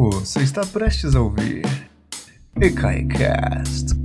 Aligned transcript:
Você 0.00 0.44
está 0.44 0.64
prestes 0.64 1.16
a 1.16 1.20
ouvir 1.20 1.64
EKAICAST 2.54 3.96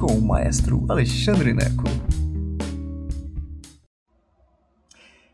com 0.00 0.14
o 0.14 0.22
maestro 0.22 0.86
Alexandre 0.88 1.52
Neco. 1.52 1.84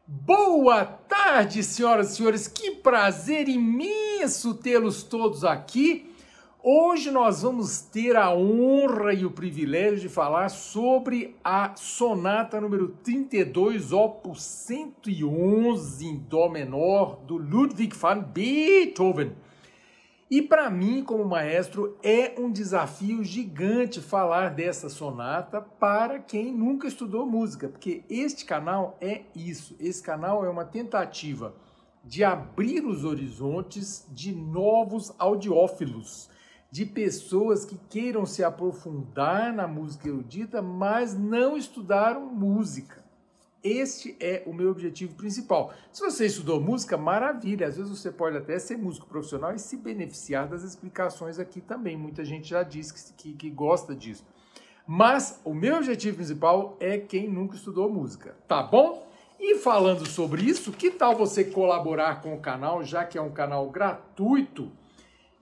Boa 0.04 0.84
tarde, 0.84 1.62
senhoras 1.62 2.10
e 2.10 2.16
senhores. 2.16 2.48
Que 2.48 2.72
prazer 2.72 3.48
imenso 3.48 4.54
tê-los 4.54 5.04
todos 5.04 5.44
aqui. 5.44 6.12
Hoje 6.60 7.12
nós 7.12 7.42
vamos 7.42 7.80
ter 7.82 8.16
a 8.16 8.34
honra 8.34 9.14
e 9.14 9.24
o 9.24 9.30
privilégio 9.30 10.00
de 10.00 10.08
falar 10.08 10.48
sobre 10.48 11.36
a 11.44 11.76
sonata 11.76 12.60
número 12.60 12.88
32, 13.04 13.92
opus 13.92 14.42
111 14.42 16.04
em 16.04 16.16
dó 16.16 16.48
menor 16.48 17.20
do 17.24 17.36
Ludwig 17.36 17.94
van 17.94 18.18
Beethoven. 18.18 19.30
E 20.32 20.40
para 20.40 20.70
mim, 20.70 21.04
como 21.04 21.26
maestro, 21.26 21.98
é 22.02 22.40
um 22.40 22.50
desafio 22.50 23.22
gigante 23.22 24.00
falar 24.00 24.48
dessa 24.54 24.88
sonata 24.88 25.60
para 25.60 26.20
quem 26.20 26.50
nunca 26.50 26.88
estudou 26.88 27.26
música, 27.26 27.68
porque 27.68 28.02
este 28.08 28.46
canal 28.46 28.96
é 28.98 29.24
isso. 29.36 29.76
Esse 29.78 30.02
canal 30.02 30.42
é 30.42 30.48
uma 30.48 30.64
tentativa 30.64 31.54
de 32.02 32.24
abrir 32.24 32.82
os 32.82 33.04
horizontes 33.04 34.06
de 34.08 34.34
novos 34.34 35.12
audiófilos 35.18 36.30
de 36.70 36.86
pessoas 36.86 37.66
que 37.66 37.78
queiram 37.90 38.24
se 38.24 38.42
aprofundar 38.42 39.52
na 39.52 39.68
música 39.68 40.08
erudita, 40.08 40.62
mas 40.62 41.14
não 41.14 41.58
estudaram 41.58 42.24
música. 42.24 43.04
Este 43.62 44.16
é 44.18 44.42
o 44.44 44.52
meu 44.52 44.70
objetivo 44.70 45.14
principal. 45.14 45.72
Se 45.92 46.00
você 46.00 46.26
estudou 46.26 46.60
música, 46.60 46.96
maravilha. 46.96 47.68
Às 47.68 47.76
vezes 47.76 47.96
você 47.96 48.10
pode 48.10 48.36
até 48.36 48.58
ser 48.58 48.76
músico 48.76 49.06
profissional 49.06 49.54
e 49.54 49.58
se 49.58 49.76
beneficiar 49.76 50.48
das 50.48 50.64
explicações 50.64 51.38
aqui 51.38 51.60
também. 51.60 51.96
Muita 51.96 52.24
gente 52.24 52.48
já 52.48 52.64
disse 52.64 52.92
que, 52.92 53.12
que, 53.12 53.32
que 53.34 53.50
gosta 53.50 53.94
disso. 53.94 54.26
Mas 54.84 55.40
o 55.44 55.54
meu 55.54 55.76
objetivo 55.76 56.16
principal 56.16 56.76
é 56.80 56.98
quem 56.98 57.28
nunca 57.28 57.54
estudou 57.54 57.88
música, 57.88 58.34
tá 58.48 58.62
bom? 58.62 59.08
E 59.38 59.56
falando 59.58 60.06
sobre 60.08 60.42
isso, 60.42 60.72
que 60.72 60.90
tal 60.90 61.16
você 61.16 61.44
colaborar 61.44 62.20
com 62.20 62.34
o 62.34 62.40
canal, 62.40 62.82
já 62.82 63.04
que 63.04 63.16
é 63.16 63.22
um 63.22 63.30
canal 63.30 63.68
gratuito? 63.70 64.72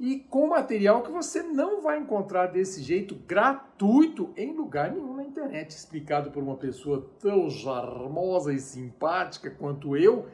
E 0.01 0.19
com 0.19 0.47
material 0.47 1.03
que 1.03 1.11
você 1.11 1.43
não 1.43 1.83
vai 1.83 1.99
encontrar 1.99 2.47
desse 2.47 2.83
jeito 2.83 3.15
gratuito 3.15 4.31
em 4.35 4.51
lugar 4.57 4.91
nenhum 4.91 5.15
na 5.15 5.23
internet, 5.23 5.73
explicado 5.73 6.31
por 6.31 6.43
uma 6.43 6.57
pessoa 6.57 7.07
tão 7.19 7.51
charmosa 7.51 8.51
e 8.51 8.59
simpática 8.59 9.51
quanto 9.51 9.95
eu 9.95 10.27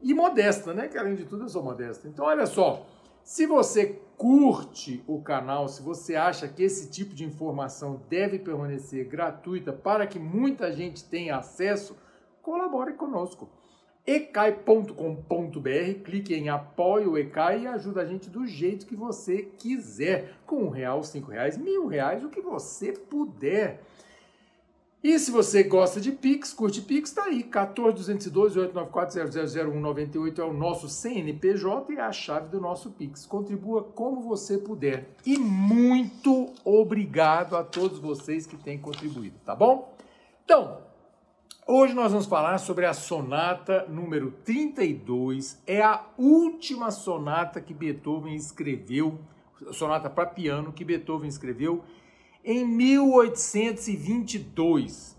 e 0.00 0.14
modesta, 0.14 0.72
né? 0.72 0.88
Que 0.88 0.96
além 0.96 1.16
de 1.16 1.26
tudo 1.26 1.44
eu 1.44 1.48
sou 1.50 1.62
modesta. 1.62 2.08
Então, 2.08 2.24
olha 2.24 2.46
só, 2.46 2.86
se 3.22 3.44
você 3.44 4.00
curte 4.16 5.04
o 5.06 5.20
canal, 5.20 5.68
se 5.68 5.82
você 5.82 6.16
acha 6.16 6.48
que 6.48 6.62
esse 6.62 6.90
tipo 6.90 7.14
de 7.14 7.22
informação 7.22 8.00
deve 8.08 8.38
permanecer 8.38 9.06
gratuita 9.06 9.70
para 9.70 10.06
que 10.06 10.18
muita 10.18 10.72
gente 10.72 11.04
tenha 11.04 11.36
acesso, 11.36 11.94
colabore 12.40 12.94
conosco 12.94 13.50
ecai.com.br, 14.10 16.02
clique 16.04 16.34
em 16.34 16.48
apoio 16.48 17.16
Ecai 17.16 17.62
e 17.62 17.68
ajuda 17.68 18.02
a 18.02 18.04
gente 18.04 18.28
do 18.28 18.44
jeito 18.44 18.86
que 18.86 18.96
você 18.96 19.42
quiser, 19.42 20.34
com 20.44 20.64
um 20.64 20.68
real, 20.68 21.04
cinco 21.04 21.30
reais, 21.30 21.56
mil 21.56 21.86
reais, 21.86 22.24
o 22.24 22.28
que 22.28 22.40
você 22.40 22.90
puder. 22.92 23.80
E 25.02 25.18
se 25.18 25.30
você 25.30 25.62
gosta 25.62 25.98
de 26.00 26.12
Pix, 26.12 26.52
curte 26.52 26.82
Pix, 26.82 27.10
tá 27.12 27.24
aí, 27.24 27.42
14212-894-00198 27.44 30.40
é 30.40 30.44
o 30.44 30.52
nosso 30.52 30.90
CNPJ 30.90 31.90
e 31.92 31.96
é 31.96 32.02
a 32.02 32.12
chave 32.12 32.48
do 32.48 32.60
nosso 32.60 32.90
Pix. 32.90 33.24
Contribua 33.24 33.82
como 33.82 34.20
você 34.20 34.58
puder. 34.58 35.08
E 35.24 35.38
muito 35.38 36.52
obrigado 36.64 37.56
a 37.56 37.64
todos 37.64 37.98
vocês 37.98 38.44
que 38.44 38.56
têm 38.56 38.76
contribuído, 38.76 39.38
tá 39.42 39.54
bom? 39.54 39.96
Então, 40.44 40.89
Hoje 41.72 41.94
nós 41.94 42.10
vamos 42.10 42.26
falar 42.26 42.58
sobre 42.58 42.84
a 42.84 42.92
sonata 42.92 43.86
número 43.88 44.32
32. 44.44 45.62
É 45.64 45.80
a 45.80 46.04
última 46.18 46.90
sonata 46.90 47.60
que 47.60 47.72
Beethoven 47.72 48.34
escreveu, 48.34 49.20
sonata 49.70 50.10
para 50.10 50.26
piano 50.26 50.72
que 50.72 50.84
Beethoven 50.84 51.28
escreveu 51.28 51.84
em 52.44 52.66
1822. 52.66 55.16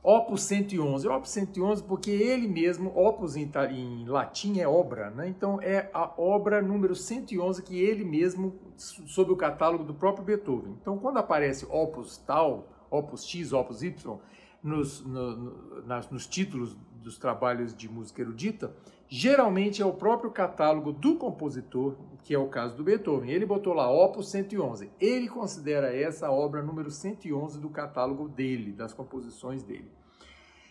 Opus 0.00 0.42
111. 0.42 1.08
Opus 1.08 1.30
111 1.30 1.82
porque 1.82 2.12
ele 2.12 2.46
mesmo, 2.46 2.96
opus 2.96 3.34
em, 3.34 3.50
em 3.72 4.06
latim 4.06 4.60
é 4.60 4.68
obra, 4.68 5.10
né? 5.10 5.26
Então 5.26 5.60
é 5.60 5.90
a 5.92 6.08
obra 6.16 6.62
número 6.62 6.94
111 6.94 7.64
que 7.64 7.80
ele 7.80 8.04
mesmo, 8.04 8.54
sob 8.76 9.32
o 9.32 9.36
catálogo 9.36 9.82
do 9.82 9.92
próprio 9.92 10.24
Beethoven. 10.24 10.78
Então 10.80 10.96
quando 10.98 11.16
aparece 11.16 11.66
opus 11.68 12.16
tal, 12.16 12.68
opus 12.88 13.26
X, 13.26 13.52
opus 13.52 13.82
Y, 13.82 14.20
nos, 14.62 15.04
no, 15.04 15.82
nas, 15.84 16.10
nos 16.10 16.26
títulos 16.26 16.76
dos 17.02 17.18
trabalhos 17.18 17.74
de 17.74 17.88
música 17.88 18.20
erudita, 18.20 18.74
geralmente 19.08 19.80
é 19.80 19.86
o 19.86 19.92
próprio 19.92 20.30
catálogo 20.30 20.92
do 20.92 21.16
compositor, 21.16 21.96
que 22.22 22.34
é 22.34 22.38
o 22.38 22.48
caso 22.48 22.76
do 22.76 22.84
Beethoven. 22.84 23.30
Ele 23.30 23.46
botou 23.46 23.72
lá 23.72 23.90
Opus 23.90 24.30
111. 24.30 24.90
Ele 25.00 25.28
considera 25.28 25.94
essa 25.94 26.30
obra 26.30 26.62
número 26.62 26.90
111 26.90 27.58
do 27.58 27.70
catálogo 27.70 28.28
dele, 28.28 28.72
das 28.72 28.92
composições 28.92 29.62
dele. 29.62 29.90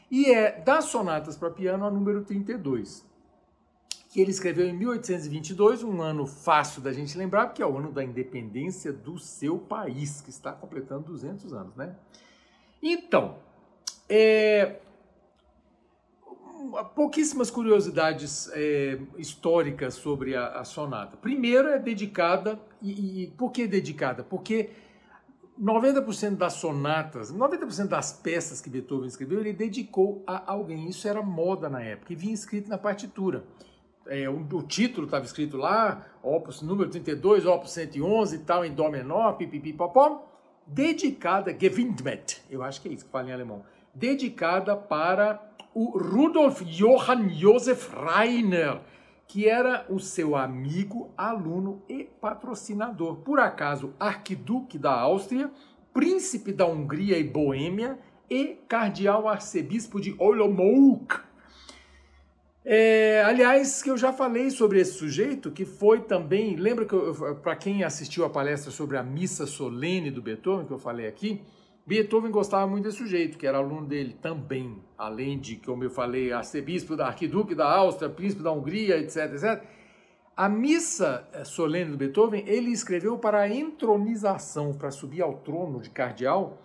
E 0.10 0.32
é 0.32 0.62
das 0.62 0.86
sonatas 0.86 1.36
para 1.36 1.50
piano 1.50 1.86
a 1.86 1.92
número 1.92 2.24
32, 2.24 3.06
que 4.10 4.22
ele 4.22 4.32
escreveu 4.32 4.66
em 4.66 4.74
1822, 4.74 5.84
um 5.84 6.02
ano 6.02 6.26
fácil 6.26 6.82
da 6.82 6.94
gente 6.94 7.18
lembrar, 7.18 7.48
porque 7.48 7.62
é 7.62 7.66
o 7.66 7.78
ano 7.78 7.92
da 7.92 8.04
independência 8.04 8.94
do 8.94 9.20
seu 9.20 9.58
país, 9.58 10.22
que 10.22 10.30
está 10.30 10.54
completando 10.54 11.04
200 11.08 11.52
anos, 11.52 11.76
né? 11.76 11.96
Então, 12.82 13.40
é, 14.10 14.78
pouquíssimas 16.96 17.50
curiosidades 17.50 18.50
é, 18.54 19.00
históricas 19.18 19.96
sobre 19.96 20.36
a, 20.36 20.60
a, 20.60 20.64
sonata. 20.64 21.18
Primeiro 21.18 21.68
é 21.70 21.80
dedicada, 21.80 22.60
e, 22.82 23.24
e 23.24 23.28
por 23.32 23.52
que 23.52 23.68
dedicada? 23.68 24.24
Porque 24.24 24.70
90% 25.62 26.36
das 26.36 26.54
sonatas, 26.54 27.34
90% 27.34 27.88
das 27.88 28.14
peças 28.14 28.62
que 28.62 28.70
Beethoven 28.70 29.08
escreveu, 29.08 29.40
ele 29.40 29.54
dedicou 29.54 30.24
a 30.28 30.52
alguém. 30.52 30.88
Isso 30.88 31.08
era 31.08 31.22
moda 31.22 31.70
na 31.70 31.82
época 31.82 32.14
e 32.14 32.16
vinha 32.16 32.34
escrito 32.34 32.70
na 32.70 32.78
partitura. 32.78 33.44
É, 34.06 34.30
o, 34.30 34.38
o, 34.40 34.64
título 34.64 35.06
estava 35.06 35.26
escrito 35.26 35.58
lá, 35.58 36.06
opus 36.24 36.62
número 36.62 36.90
32, 36.90 37.46
opus 37.46 37.72
111 37.72 38.36
e 38.36 38.40
tal, 38.40 38.64
em 38.64 38.74
dó 38.74 38.90
menor, 38.90 39.34
pipipipopó, 39.34 40.26
dedicada, 40.66 41.52
gewidmet, 41.52 42.42
eu 42.50 42.64
acho 42.64 42.82
que 42.82 42.88
é 42.88 42.94
isso 42.94 43.06
que 43.06 43.12
fala 43.12 43.30
em 43.30 43.34
alemão, 43.34 43.64
dedicada 43.98 44.76
para 44.76 45.42
o 45.74 45.98
Rudolf 45.98 46.62
Johann 46.64 47.30
Josef 47.30 47.90
Reiner, 47.96 48.82
que 49.28 49.48
era 49.48 49.86
o 49.90 50.00
seu 50.00 50.36
amigo, 50.36 51.12
aluno 51.18 51.84
e 51.90 52.04
patrocinador. 52.04 53.18
Por 53.18 53.40
acaso, 53.40 53.94
arquiduque 54.00 54.78
da 54.78 54.92
Áustria, 54.92 55.52
príncipe 55.94 56.54
da 56.54 56.66
Hungria 56.66 57.18
e 57.18 57.24
Boêmia 57.24 58.00
e 58.30 58.58
cardeal 58.68 59.28
arcebispo 59.28 60.00
de 60.00 60.16
Olomouc. 60.18 61.20
É, 62.64 63.24
aliás, 63.26 63.82
que 63.82 63.90
eu 63.90 63.98
já 63.98 64.12
falei 64.12 64.50
sobre 64.50 64.80
esse 64.80 64.94
sujeito, 64.94 65.52
que 65.52 65.64
foi 65.64 66.02
também, 66.02 66.56
lembra 66.56 66.86
que 66.86 66.96
para 67.42 67.56
quem 67.56 67.84
assistiu 67.84 68.26
a 68.26 68.30
palestra 68.30 68.72
sobre 68.72 68.98
a 68.98 69.04
missa 69.04 69.46
solene 69.46 70.12
do 70.12 70.22
Beethoven, 70.22 70.66
que 70.66 70.74
eu 70.74 70.80
falei 70.80 71.08
aqui, 71.08 71.42
Beethoven 71.88 72.32
gostava 72.32 72.68
muito 72.68 72.84
desse 72.84 72.98
sujeito, 72.98 73.38
que 73.38 73.48
era 73.48 73.60
aluno 73.60 73.88
dele 73.88 74.14
também, 74.22 74.84
além 74.98 75.40
de, 75.40 75.56
como 75.56 75.86
eu 75.86 75.90
falei, 75.90 76.34
arcebispo 76.34 76.98
da 76.98 77.08
arquiduque 77.08 77.56
da 77.56 77.66
Áustria, 77.66 78.10
príncipe 78.10 78.44
da 78.44 78.52
Hungria, 78.52 78.98
etc, 78.98 79.34
etc. 79.34 79.64
A 80.36 80.50
missa 80.50 81.26
eh, 81.32 81.46
solene 81.46 81.92
do 81.92 81.98
Beethoven, 81.98 82.44
ele 82.46 82.72
escreveu 82.72 83.18
para 83.18 83.40
a 83.40 83.50
entronização, 83.50 84.74
para 84.74 84.92
subir 84.92 85.22
ao 85.22 85.36
trono 85.36 85.80
de 85.80 85.90
cardeal 85.90 86.62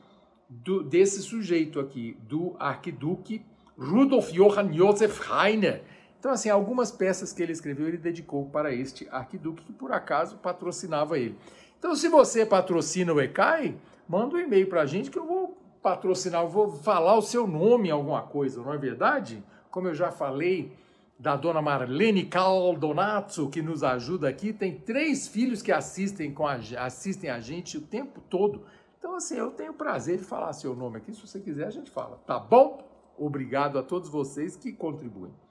do, 0.48 0.82
desse 0.82 1.22
sujeito 1.22 1.78
aqui, 1.78 2.16
do 2.28 2.56
arquiduque 2.58 3.46
Rudolf 3.78 4.32
Johann 4.32 4.72
Josef 4.72 5.20
Heine. 5.30 5.82
Então, 6.22 6.30
assim, 6.30 6.48
algumas 6.48 6.92
peças 6.92 7.32
que 7.32 7.42
ele 7.42 7.50
escreveu, 7.50 7.88
ele 7.88 7.96
dedicou 7.96 8.46
para 8.46 8.72
este 8.72 9.08
arquiduque, 9.10 9.64
que 9.64 9.72
por 9.72 9.90
acaso 9.90 10.36
patrocinava 10.36 11.18
ele. 11.18 11.36
Então, 11.76 11.96
se 11.96 12.08
você 12.08 12.46
patrocina 12.46 13.12
o 13.12 13.20
ECAI, 13.20 13.76
manda 14.08 14.36
um 14.36 14.38
e-mail 14.38 14.68
para 14.68 14.82
a 14.82 14.86
gente 14.86 15.10
que 15.10 15.18
eu 15.18 15.26
vou 15.26 15.58
patrocinar, 15.82 16.42
eu 16.42 16.48
vou 16.48 16.70
falar 16.70 17.16
o 17.16 17.22
seu 17.22 17.44
nome 17.44 17.88
em 17.88 17.90
alguma 17.90 18.22
coisa, 18.22 18.62
não 18.62 18.72
é 18.72 18.78
verdade? 18.78 19.42
Como 19.68 19.88
eu 19.88 19.94
já 19.94 20.12
falei 20.12 20.72
da 21.18 21.34
dona 21.34 21.60
Marlene 21.60 22.22
Caldonazzo, 22.26 23.50
que 23.50 23.60
nos 23.60 23.82
ajuda 23.82 24.28
aqui, 24.28 24.52
tem 24.52 24.78
três 24.78 25.26
filhos 25.26 25.60
que 25.60 25.72
assistem, 25.72 26.32
com 26.32 26.46
a, 26.46 26.60
assistem 26.78 27.30
a 27.30 27.40
gente 27.40 27.78
o 27.78 27.80
tempo 27.80 28.20
todo. 28.30 28.62
Então, 28.96 29.16
assim, 29.16 29.38
eu 29.38 29.50
tenho 29.50 29.74
prazer 29.74 30.18
de 30.18 30.24
falar 30.24 30.52
seu 30.52 30.76
nome 30.76 30.98
aqui. 30.98 31.12
Se 31.12 31.20
você 31.20 31.40
quiser, 31.40 31.66
a 31.66 31.70
gente 31.70 31.90
fala, 31.90 32.16
tá 32.24 32.38
bom? 32.38 32.78
Obrigado 33.18 33.76
a 33.76 33.82
todos 33.82 34.08
vocês 34.08 34.54
que 34.54 34.72
contribuem. 34.72 35.41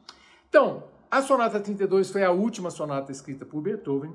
Então, 0.52 0.84
a 1.10 1.22
Sonata 1.22 1.62
32 1.62 2.12
foi 2.12 2.26
a 2.26 2.32
última 2.32 2.70
sonata 2.70 3.10
escrita 3.10 3.46
por 3.46 3.62
Beethoven 3.62 4.14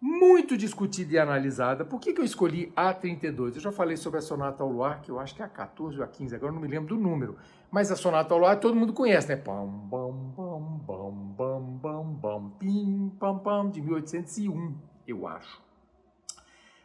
muito 0.00 0.56
discutida 0.56 1.14
e 1.14 1.18
analisada. 1.18 1.84
Por 1.84 1.98
que, 1.98 2.12
que 2.12 2.20
eu 2.20 2.24
escolhi 2.24 2.72
a 2.76 2.94
32? 2.94 3.56
Eu 3.56 3.60
já 3.60 3.72
falei 3.72 3.96
sobre 3.96 4.20
a 4.20 4.22
Sonata 4.22 4.62
ao 4.62 4.68
Luar, 4.68 5.02
que 5.02 5.10
eu 5.10 5.18
acho 5.18 5.34
que 5.34 5.42
é 5.42 5.44
a 5.44 5.48
14 5.48 5.98
ou 5.98 6.04
a 6.04 6.06
15, 6.06 6.36
agora 6.36 6.52
não 6.52 6.60
me 6.60 6.68
lembro 6.68 6.94
do 6.94 7.02
número. 7.02 7.36
Mas 7.72 7.90
a 7.90 7.96
Sonata 7.96 8.32
ao 8.32 8.38
Luar 8.38 8.60
todo 8.60 8.76
mundo 8.76 8.92
conhece, 8.92 9.30
né? 9.30 9.36
Pam, 9.36 9.66
bam, 9.66 10.12
bam, 10.12 10.60
bam, 10.86 11.10
bam, 11.10 11.60
bam, 11.60 12.04
bam, 12.04 12.50
pim, 12.50 13.12
pam, 13.18 13.38
pam, 13.40 13.68
de 13.68 13.80
1801, 13.80 14.76
eu 15.08 15.26
acho. 15.26 15.60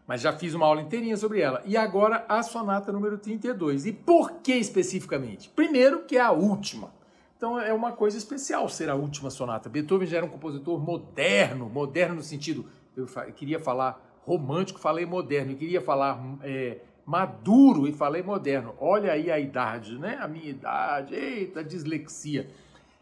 Mas 0.07 0.21
já 0.21 0.33
fiz 0.33 0.55
uma 0.55 0.65
aula 0.65 0.81
inteirinha 0.81 1.15
sobre 1.15 1.41
ela. 1.41 1.61
E 1.63 1.77
agora 1.77 2.25
a 2.27 2.41
Sonata 2.41 2.91
número 2.91 3.19
32. 3.19 3.85
E 3.85 3.93
por 3.93 4.41
que 4.41 4.53
especificamente? 4.53 5.47
Primeiro, 5.47 6.05
que 6.05 6.17
é 6.17 6.21
a 6.21 6.31
última. 6.31 6.97
Então 7.37 7.59
é 7.59 7.71
uma 7.71 7.91
coisa 7.91 8.17
especial 8.17 8.67
ser 8.67 8.89
a 8.89 8.95
última 8.95 9.29
sonata. 9.29 9.69
Beethoven 9.69 10.07
já 10.07 10.17
era 10.17 10.25
um 10.25 10.29
compositor 10.29 10.79
moderno, 10.79 11.69
moderno 11.69 12.15
no 12.15 12.23
sentido 12.23 12.65
eu, 12.95 13.05
queria 13.33 13.59
falar 13.59 14.03
romântico, 14.25 14.79
falei 14.79 15.05
moderno, 15.05 15.51
eu 15.51 15.57
queria 15.57 15.79
falar 15.79 16.19
é, 16.41 16.79
maduro 17.05 17.87
e 17.87 17.93
falei 17.93 18.23
moderno. 18.23 18.73
Olha 18.79 19.11
aí 19.11 19.31
a 19.31 19.39
idade, 19.39 19.99
né? 19.99 20.17
A 20.19 20.27
minha 20.27 20.49
idade, 20.49 21.13
eita, 21.13 21.63
dislexia. 21.63 22.49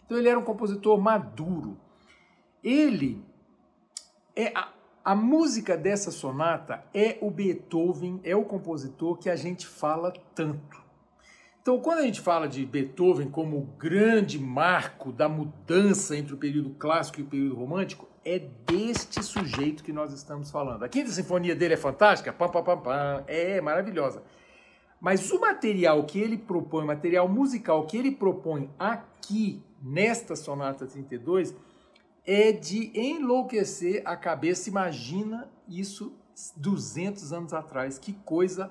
Então 0.05 0.17
ele 0.17 0.27
era 0.27 0.37
um 0.37 0.43
compositor 0.43 0.99
maduro. 0.99 1.77
Ele 2.61 3.23
é 4.35 4.51
a, 4.53 4.67
a 5.03 5.15
música 5.15 5.77
dessa 5.77 6.11
sonata 6.11 6.83
é 6.93 7.17
o 7.21 7.31
Beethoven, 7.31 8.19
é 8.23 8.35
o 8.35 8.43
compositor 8.43 9.17
que 9.17 9.29
a 9.29 9.35
gente 9.35 9.65
fala 9.65 10.11
tanto. 10.35 10.84
Então, 11.65 11.79
quando 11.79 11.97
a 11.97 12.03
gente 12.03 12.21
fala 12.21 12.47
de 12.47 12.63
Beethoven 12.63 13.27
como 13.27 13.57
o 13.57 13.61
grande 13.79 14.37
marco 14.37 15.11
da 15.11 15.27
mudança 15.27 16.15
entre 16.15 16.35
o 16.35 16.37
período 16.37 16.69
clássico 16.75 17.19
e 17.19 17.23
o 17.23 17.25
período 17.25 17.55
romântico, 17.55 18.07
é 18.23 18.37
deste 18.37 19.23
sujeito 19.23 19.83
que 19.83 19.91
nós 19.91 20.13
estamos 20.13 20.51
falando. 20.51 20.83
A 20.83 20.87
quinta 20.87 21.09
sinfonia 21.09 21.55
dele 21.55 21.73
é 21.73 21.77
fantástica, 21.77 22.31
pam, 22.31 22.49
pam, 22.49 22.63
pam, 22.63 22.77
pam, 22.77 23.23
é 23.25 23.59
maravilhosa. 23.61 24.21
Mas 25.01 25.31
o 25.31 25.41
material 25.41 26.03
que 26.03 26.19
ele 26.19 26.37
propõe, 26.37 26.83
o 26.83 26.87
material 26.87 27.27
musical 27.27 27.87
que 27.87 27.97
ele 27.97 28.11
propõe 28.11 28.69
aqui 28.77 29.59
nesta 29.81 30.35
sonata 30.35 30.85
32 30.85 31.55
é 32.27 32.51
de 32.51 32.91
enlouquecer 32.93 34.03
a 34.05 34.15
cabeça. 34.15 34.69
Imagina 34.69 35.49
isso 35.67 36.13
200 36.57 37.33
anos 37.33 37.55
atrás. 37.55 37.97
Que 37.97 38.13
coisa 38.13 38.69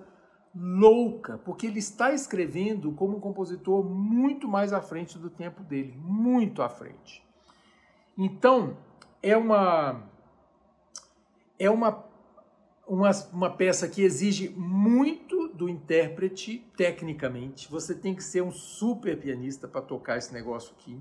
louca, 0.55 1.39
porque 1.39 1.67
ele 1.67 1.79
está 1.79 2.12
escrevendo 2.12 2.93
como 2.93 3.17
um 3.17 3.21
compositor 3.21 3.85
muito 3.85 4.47
mais 4.47 4.73
à 4.73 4.81
frente 4.81 5.19
do 5.19 5.29
tempo 5.29 5.62
dele, 5.62 5.95
muito 5.97 6.62
à 6.62 6.69
frente. 6.69 7.25
Então, 8.17 8.77
é 9.23 9.37
uma 9.37 10.03
é 11.59 11.71
uma, 11.71 12.05
uma, 12.87 13.11
uma 13.33 13.51
peça 13.51 13.89
que 13.89 14.03
exige 14.03 14.49
muito 14.51 15.49
do 15.49 15.69
intérprete 15.69 16.65
tecnicamente. 16.77 17.71
Você 17.71 17.95
tem 17.95 18.15
que 18.15 18.23
ser 18.23 18.43
um 18.43 18.51
super 18.51 19.19
pianista 19.19 19.67
para 19.67 19.81
tocar 19.81 20.19
esse 20.19 20.33
negócio 20.33 20.75
aqui. 20.79 20.99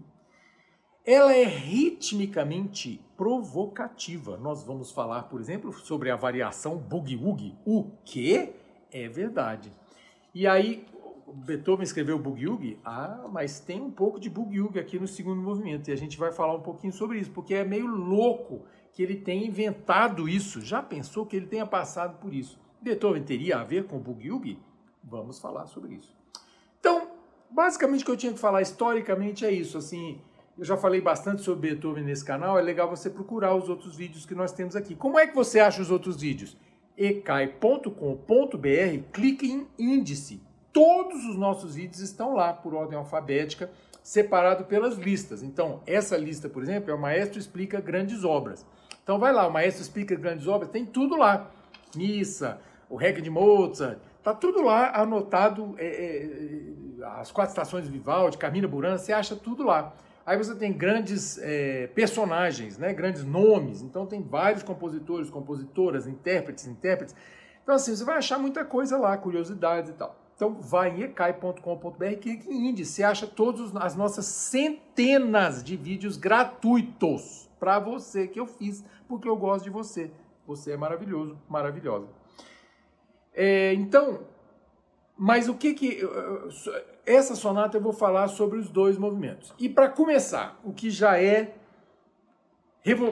Ela 1.06 1.36
é 1.36 1.44
ritmicamente 1.44 3.02
provocativa. 3.18 4.38
Nós 4.38 4.64
vamos 4.64 4.92
falar, 4.92 5.24
por 5.24 5.42
exemplo, 5.42 5.74
sobre 5.74 6.10
a 6.10 6.16
variação 6.16 6.78
boogie-woogie. 6.78 7.58
O 7.66 7.92
que 8.06 8.54
é 8.94 9.08
verdade. 9.08 9.72
E 10.34 10.48
aí, 10.48 10.86
Beethoven 11.34 11.84
escreveu 11.84 12.20
Boogie 12.20 12.80
Ah, 12.86 13.26
mas 13.32 13.60
tem 13.60 13.82
um 13.82 13.92
pouco 13.92 14.20
de 14.20 14.30
Boogie 14.30 14.80
aqui 14.80 15.00
no 15.00 15.08
segundo 15.08 15.42
movimento. 15.42 15.90
E 15.90 15.92
a 15.92 15.98
gente 15.98 16.18
vai 16.18 16.32
falar 16.32 16.54
um 16.56 16.62
pouquinho 16.62 16.94
sobre 16.94 17.20
isso, 17.20 17.32
porque 17.32 17.54
é 17.56 17.64
meio 17.64 17.88
louco 17.88 18.62
que 18.92 19.02
ele 19.02 19.16
tenha 19.16 19.46
inventado 19.46 20.30
isso. 20.30 20.62
Já 20.62 20.82
pensou 20.82 21.26
que 21.26 21.36
ele 21.36 21.48
tenha 21.48 21.66
passado 21.66 22.20
por 22.20 22.34
isso? 22.34 22.60
Beethoven 22.82 23.24
teria 23.24 23.58
a 23.58 23.64
ver 23.64 23.86
com 23.86 23.98
Boogie 23.98 24.60
Vamos 25.04 25.40
falar 25.40 25.66
sobre 25.68 25.96
isso. 25.96 26.16
Então, 26.80 27.12
basicamente 27.50 28.04
o 28.04 28.06
que 28.06 28.12
eu 28.12 28.18
tinha 28.18 28.34
que 28.34 28.40
falar 28.40 28.62
historicamente 28.62 29.46
é 29.46 29.52
isso. 29.52 29.78
Assim, 29.78 30.22
eu 30.58 30.64
já 30.64 30.78
falei 30.78 31.02
bastante 31.02 31.42
sobre 31.42 31.70
Beethoven 31.70 32.04
nesse 32.04 32.24
canal, 32.24 32.60
é 32.60 32.62
legal 32.62 32.90
você 32.90 33.10
procurar 33.10 33.56
os 33.56 33.70
outros 33.70 33.96
vídeos 33.96 34.26
que 34.26 34.36
nós 34.36 34.52
temos 34.52 34.76
aqui. 34.76 34.96
Como 34.96 35.18
é 35.18 35.26
que 35.28 35.36
você 35.36 35.60
acha 35.60 35.82
os 35.82 35.90
outros 35.90 36.22
vídeos? 36.22 36.56
ecai.com.br, 36.98 37.90
clique 39.12 39.52
em 39.52 39.68
índice 39.78 40.42
Todos 40.74 41.24
os 41.26 41.38
nossos 41.38 41.76
vídeos 41.76 42.00
estão 42.00 42.34
lá 42.34 42.52
por 42.52 42.74
ordem 42.74 42.98
alfabética, 42.98 43.70
separado 44.02 44.66
pelas 44.66 44.98
listas. 44.98 45.44
Então, 45.44 45.82
essa 45.86 46.18
lista, 46.18 46.50
por 46.50 46.64
exemplo, 46.64 46.90
é 46.90 46.96
o 46.96 47.00
Maestro 47.00 47.38
Explica 47.38 47.80
Grandes 47.80 48.24
Obras. 48.24 48.66
Então, 49.04 49.20
vai 49.20 49.32
lá, 49.32 49.48
o 49.48 49.54
Maestro 49.54 49.84
Explica 49.84 50.16
Grandes 50.16 50.48
Obras, 50.48 50.72
tem 50.72 50.84
tudo 50.84 51.16
lá. 51.16 51.52
Missa, 51.96 52.60
o 52.90 52.96
Requiem 52.96 53.24
de 53.24 53.30
Mozart, 53.30 54.00
tá 54.24 54.34
tudo 54.34 54.64
lá 54.64 55.00
anotado, 55.00 55.76
é, 55.78 55.86
é, 55.86 57.06
as 57.20 57.32
quatro 57.32 57.52
estações 57.52 57.86
de 57.86 57.92
Vivaldi, 57.92 58.40
Carmina 58.40 58.68
Burana, 58.68 58.98
você 58.98 59.14
acha 59.14 59.36
tudo 59.36 59.64
lá. 59.64 59.94
Aí 60.26 60.38
você 60.38 60.56
tem 60.56 60.72
grandes 60.72 61.38
é, 61.40 61.88
personagens, 61.88 62.78
né, 62.78 62.94
grandes 62.94 63.26
nomes. 63.26 63.82
Então 63.82 64.06
tem 64.06 64.22
vários 64.22 64.64
compositores, 64.64 65.30
compositoras, 65.30 66.08
intérpretes, 66.08 66.66
intérpretes. 66.66 67.16
Então 67.62 67.76
assim, 67.76 67.96
você 67.96 68.06
vai 68.06 68.18
achar 68.18 68.40
muita 68.40 68.64
coisa 68.64 68.98
lá, 68.98 69.18
curiosidades 69.18 69.90
e 69.90 69.94
tal. 69.94 70.16
Então 70.36 70.54
vai 70.60 70.90
em 70.90 71.04
ecai.com.br, 71.04 72.16
clique 72.20 72.50
em 72.50 72.70
índice, 72.70 72.94
você 72.94 73.04
acha 73.04 73.28
todas 73.28 73.76
as 73.76 73.96
nossas 73.96 74.26
centenas 74.26 75.64
de 75.64 75.78
vídeos 75.78 76.18
gratuitos 76.18 77.50
para 77.60 77.80
você 77.80 78.28
que 78.28 78.40
eu 78.40 78.48
fiz, 78.48 78.84
porque 79.08 79.28
eu 79.28 79.36
gosto 79.36 79.66
de 79.66 79.70
você. 79.70 80.12
Você 80.48 80.72
é 80.72 80.78
maravilhoso, 80.78 81.38
maravilhosa. 81.48 82.08
É, 83.34 83.74
então, 83.74 84.22
mas 85.24 85.48
o 85.48 85.56
que 85.56 85.74
que 85.74 86.02
essa 87.06 87.34
sonata 87.34 87.78
eu 87.78 87.82
vou 87.82 87.94
falar 87.94 88.28
sobre 88.28 88.60
os 88.60 88.70
dois 88.70 88.98
movimentos. 88.98 89.54
E 89.58 89.70
para 89.70 89.88
começar, 89.88 90.60
o 90.66 90.74
que 90.74 90.90
já 90.90 91.18
é 91.18 91.56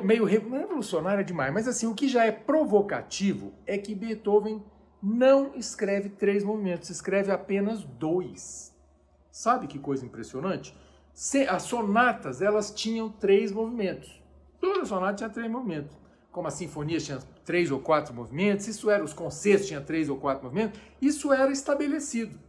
meio 0.03 0.25
revolucionário 0.25 1.21
é 1.21 1.23
demais, 1.23 1.53
mas 1.53 1.69
assim, 1.69 1.87
o 1.87 1.95
que 1.95 2.09
já 2.09 2.25
é 2.25 2.31
provocativo 2.33 3.53
é 3.65 3.77
que 3.77 3.95
Beethoven 3.95 4.61
não 5.01 5.55
escreve 5.55 6.09
três 6.09 6.43
movimentos, 6.43 6.89
escreve 6.89 7.31
apenas 7.31 7.85
dois. 7.85 8.75
Sabe 9.31 9.65
que 9.65 9.79
coisa 9.79 10.05
impressionante? 10.05 10.75
As 11.47 11.63
sonatas, 11.63 12.41
elas 12.41 12.71
tinham 12.71 13.09
três 13.09 13.53
movimentos. 13.53 14.21
Toda 14.59 14.83
sonata 14.83 15.15
tinha 15.15 15.29
três 15.29 15.49
movimentos. 15.49 16.00
Como 16.31 16.47
as 16.47 16.53
sinfonias 16.53 17.03
tinham 17.03 17.19
três 17.43 17.71
ou 17.71 17.79
quatro 17.79 18.13
movimentos, 18.13 18.67
isso 18.67 18.89
era, 18.89 19.03
os 19.03 19.13
concertos 19.13 19.67
tinham 19.67 19.83
três 19.83 20.09
ou 20.09 20.17
quatro 20.17 20.43
movimentos, 20.45 20.79
isso 21.01 21.33
era 21.33 21.51
estabelecido. 21.51 22.39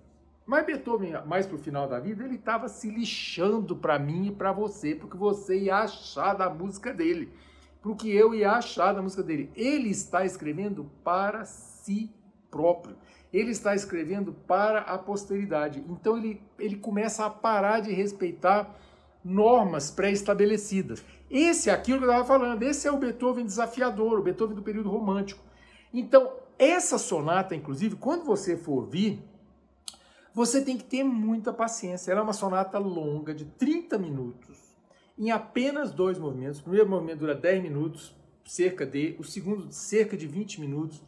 Mas 0.46 0.66
Beethoven, 0.66 1.12
mais 1.26 1.46
para 1.46 1.56
o 1.56 1.58
final 1.58 1.88
da 1.88 2.00
vida, 2.00 2.24
ele 2.24 2.34
estava 2.34 2.68
se 2.68 2.90
lixando 2.90 3.76
para 3.76 3.98
mim 3.98 4.26
e 4.26 4.32
para 4.32 4.52
você, 4.52 4.94
porque 4.94 5.16
você 5.16 5.58
ia 5.58 5.78
achar 5.78 6.34
da 6.34 6.50
música 6.50 6.92
dele, 6.92 7.32
para 7.80 7.90
o 7.90 7.96
que 7.96 8.10
eu 8.10 8.34
ia 8.34 8.52
achar 8.52 8.92
da 8.92 9.02
música 9.02 9.22
dele. 9.22 9.50
Ele 9.54 9.90
está 9.90 10.24
escrevendo 10.24 10.90
para 11.02 11.44
si 11.44 12.10
próprio. 12.50 12.96
Ele 13.32 13.50
está 13.50 13.74
escrevendo 13.74 14.32
para 14.32 14.80
a 14.80 14.98
posteridade. 14.98 15.82
Então 15.88 16.18
ele, 16.18 16.42
ele 16.58 16.76
começa 16.76 17.24
a 17.24 17.30
parar 17.30 17.80
de 17.80 17.92
respeitar 17.92 18.78
normas 19.24 19.90
pré-estabelecidas. 19.90 21.04
Esse 21.30 21.70
é 21.70 21.72
aquilo 21.72 21.98
que 21.98 22.04
eu 22.04 22.10
estava 22.10 22.26
falando, 22.26 22.62
esse 22.62 22.86
é 22.86 22.92
o 22.92 22.98
Beethoven 22.98 23.44
desafiador, 23.44 24.18
o 24.18 24.22
Beethoven 24.22 24.54
do 24.54 24.62
período 24.62 24.90
romântico. 24.90 25.42
Então, 25.92 26.32
essa 26.58 26.98
sonata, 26.98 27.54
inclusive, 27.54 27.96
quando 27.96 28.24
você 28.24 28.56
for 28.56 28.88
vir, 28.88 29.22
você 30.34 30.62
tem 30.62 30.76
que 30.76 30.84
ter 30.84 31.04
muita 31.04 31.52
paciência. 31.52 32.10
Ela 32.10 32.20
é 32.20 32.22
uma 32.24 32.32
sonata 32.32 32.78
longa, 32.78 33.34
de 33.34 33.44
30 33.44 33.98
minutos, 33.98 34.58
em 35.18 35.30
apenas 35.30 35.92
dois 35.92 36.18
movimentos. 36.18 36.60
O 36.60 36.64
primeiro 36.64 36.88
movimento 36.88 37.18
dura 37.18 37.34
10 37.34 37.62
minutos, 37.62 38.14
cerca 38.44 38.86
de, 38.86 39.16
o 39.18 39.24
segundo, 39.24 39.72
cerca 39.72 40.16
de 40.16 40.26
20 40.26 40.60
minutos. 40.60 41.02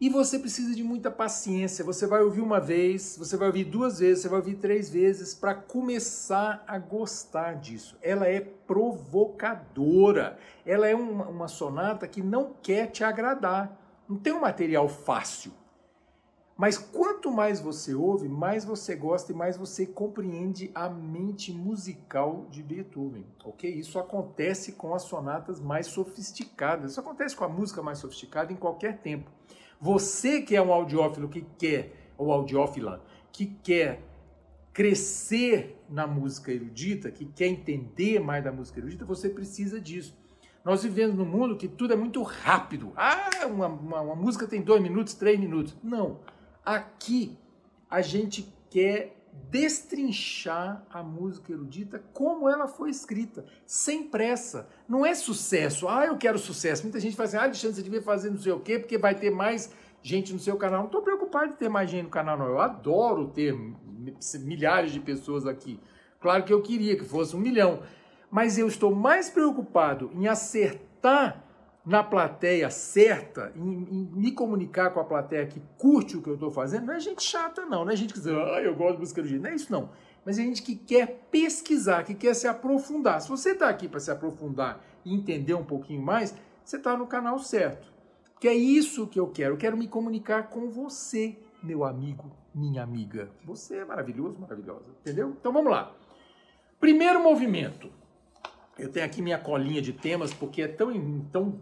E 0.00 0.08
você 0.08 0.38
precisa 0.38 0.76
de 0.76 0.84
muita 0.84 1.10
paciência. 1.10 1.84
Você 1.84 2.06
vai 2.06 2.22
ouvir 2.22 2.40
uma 2.40 2.60
vez, 2.60 3.16
você 3.18 3.36
vai 3.36 3.48
ouvir 3.48 3.64
duas 3.64 3.98
vezes, 3.98 4.22
você 4.22 4.28
vai 4.28 4.38
ouvir 4.38 4.54
três 4.54 4.88
vezes 4.88 5.34
para 5.34 5.56
começar 5.56 6.62
a 6.68 6.78
gostar 6.78 7.54
disso. 7.54 7.98
Ela 8.00 8.28
é 8.28 8.38
provocadora. 8.40 10.38
Ela 10.64 10.86
é 10.86 10.94
uma, 10.94 11.26
uma, 11.26 11.48
sonata 11.48 12.06
que 12.06 12.22
não 12.22 12.54
quer 12.62 12.86
te 12.92 13.02
agradar. 13.02 13.76
Não 14.08 14.16
tem 14.16 14.32
um 14.32 14.40
material 14.40 14.88
fácil. 14.88 15.52
Mas 16.56 16.78
quanto 16.78 17.30
mais 17.32 17.58
você 17.60 17.92
ouve, 17.92 18.28
mais 18.28 18.64
você 18.64 18.94
gosta 18.94 19.32
e 19.32 19.34
mais 19.34 19.56
você 19.56 19.84
compreende 19.84 20.70
a 20.76 20.88
mente 20.88 21.52
musical 21.52 22.46
de 22.50 22.62
Beethoven, 22.62 23.26
ok? 23.44 23.68
Isso 23.72 23.98
acontece 23.98 24.72
com 24.72 24.94
as 24.94 25.02
sonatas 25.02 25.60
mais 25.60 25.88
sofisticadas. 25.88 26.92
Isso 26.92 27.00
acontece 27.00 27.34
com 27.34 27.44
a 27.44 27.48
música 27.48 27.82
mais 27.82 27.98
sofisticada 27.98 28.52
em 28.52 28.56
qualquer 28.56 28.98
tempo. 28.98 29.37
Você 29.80 30.42
que 30.42 30.56
é 30.56 30.62
um 30.62 30.72
audiófilo 30.72 31.28
que 31.28 31.46
quer, 31.58 31.94
ou 32.16 32.32
audiófila, 32.32 33.04
que 33.30 33.46
quer 33.46 34.02
crescer 34.72 35.80
na 35.88 36.06
música 36.06 36.52
erudita, 36.52 37.10
que 37.10 37.24
quer 37.24 37.46
entender 37.46 38.20
mais 38.20 38.44
da 38.44 38.52
música 38.52 38.80
erudita, 38.80 39.04
você 39.04 39.28
precisa 39.28 39.80
disso. 39.80 40.16
Nós 40.64 40.82
vivemos 40.82 41.16
num 41.16 41.24
mundo 41.24 41.56
que 41.56 41.66
tudo 41.66 41.92
é 41.92 41.96
muito 41.96 42.22
rápido. 42.22 42.92
Ah, 42.96 43.46
uma, 43.46 43.66
uma, 43.66 44.00
uma 44.00 44.14
música 44.14 44.46
tem 44.46 44.60
dois 44.60 44.82
minutos, 44.82 45.14
três 45.14 45.38
minutos. 45.38 45.76
Não. 45.82 46.20
Aqui 46.64 47.38
a 47.88 48.02
gente 48.02 48.52
quer 48.68 49.17
destrinchar 49.50 50.84
a 50.90 51.02
música 51.02 51.52
erudita 51.52 52.02
como 52.12 52.48
ela 52.48 52.68
foi 52.68 52.90
escrita, 52.90 53.44
sem 53.64 54.04
pressa. 54.04 54.68
Não 54.88 55.06
é 55.06 55.14
sucesso. 55.14 55.88
Ah, 55.88 56.06
eu 56.06 56.18
quero 56.18 56.38
sucesso. 56.38 56.82
Muita 56.82 57.00
gente 57.00 57.16
fala 57.16 57.28
assim, 57.28 57.36
ah, 57.36 57.42
Alexandre, 57.44 57.76
você 57.76 57.82
devia 57.82 58.02
fazer 58.02 58.30
não 58.30 58.38
sei 58.38 58.52
o 58.52 58.60
quê, 58.60 58.78
porque 58.78 58.98
vai 58.98 59.14
ter 59.14 59.30
mais 59.30 59.72
gente 60.02 60.32
no 60.32 60.38
seu 60.38 60.56
canal. 60.56 60.80
Não 60.80 60.86
estou 60.86 61.02
preocupado 61.02 61.52
de 61.52 61.58
ter 61.58 61.68
mais 61.68 61.90
gente 61.90 62.04
no 62.04 62.10
canal, 62.10 62.36
não. 62.36 62.46
Eu 62.46 62.60
adoro 62.60 63.28
ter 63.28 63.56
milhares 64.40 64.92
de 64.92 65.00
pessoas 65.00 65.46
aqui. 65.46 65.80
Claro 66.20 66.44
que 66.44 66.52
eu 66.52 66.60
queria 66.62 66.96
que 66.96 67.04
fosse 67.04 67.34
um 67.34 67.40
milhão. 67.40 67.82
Mas 68.30 68.58
eu 68.58 68.66
estou 68.68 68.94
mais 68.94 69.30
preocupado 69.30 70.10
em 70.14 70.28
acertar 70.28 71.47
na 71.88 72.04
plateia 72.04 72.68
certa, 72.68 73.50
em, 73.56 73.60
em, 73.62 74.10
me 74.12 74.30
comunicar 74.30 74.90
com 74.90 75.00
a 75.00 75.04
plateia 75.04 75.46
que 75.46 75.58
curte 75.78 76.18
o 76.18 76.22
que 76.22 76.28
eu 76.28 76.34
estou 76.34 76.50
fazendo, 76.50 76.84
não 76.84 76.92
é 76.92 77.00
gente 77.00 77.22
chata, 77.22 77.64
não. 77.64 77.82
Não 77.82 77.90
é 77.90 77.96
gente 77.96 78.12
que 78.12 78.20
diz, 78.20 78.28
ah, 78.28 78.60
eu 78.62 78.76
gosto 78.76 78.96
de 78.96 79.00
música 79.00 79.20
erudita. 79.20 79.42
Não 79.42 79.50
é 79.50 79.54
isso, 79.54 79.72
não. 79.72 79.88
Mas 80.22 80.38
é 80.38 80.42
gente 80.42 80.62
que 80.62 80.76
quer 80.76 81.26
pesquisar, 81.30 82.04
que 82.04 82.14
quer 82.14 82.34
se 82.34 82.46
aprofundar. 82.46 83.22
Se 83.22 83.28
você 83.30 83.52
está 83.52 83.70
aqui 83.70 83.88
para 83.88 84.00
se 84.00 84.10
aprofundar 84.10 84.84
e 85.02 85.14
entender 85.14 85.54
um 85.54 85.64
pouquinho 85.64 86.02
mais, 86.02 86.34
você 86.62 86.76
está 86.76 86.94
no 86.94 87.06
canal 87.06 87.38
certo. 87.38 87.90
Que 88.38 88.48
é 88.48 88.54
isso 88.54 89.06
que 89.06 89.18
eu 89.18 89.28
quero. 89.28 89.54
Eu 89.54 89.58
quero 89.58 89.74
me 89.74 89.88
comunicar 89.88 90.50
com 90.50 90.68
você, 90.68 91.38
meu 91.62 91.84
amigo, 91.86 92.30
minha 92.54 92.82
amiga. 92.82 93.30
Você 93.46 93.76
é 93.76 93.84
maravilhoso, 93.86 94.38
maravilhosa. 94.38 94.84
Entendeu? 95.00 95.34
Então 95.40 95.54
vamos 95.54 95.72
lá. 95.72 95.96
Primeiro 96.78 97.18
movimento. 97.22 97.90
Eu 98.78 98.90
tenho 98.90 99.06
aqui 99.06 99.22
minha 99.22 99.38
colinha 99.38 99.80
de 99.80 99.94
temas, 99.94 100.34
porque 100.34 100.62
é 100.62 100.68
tão, 100.68 100.92
tão 101.32 101.58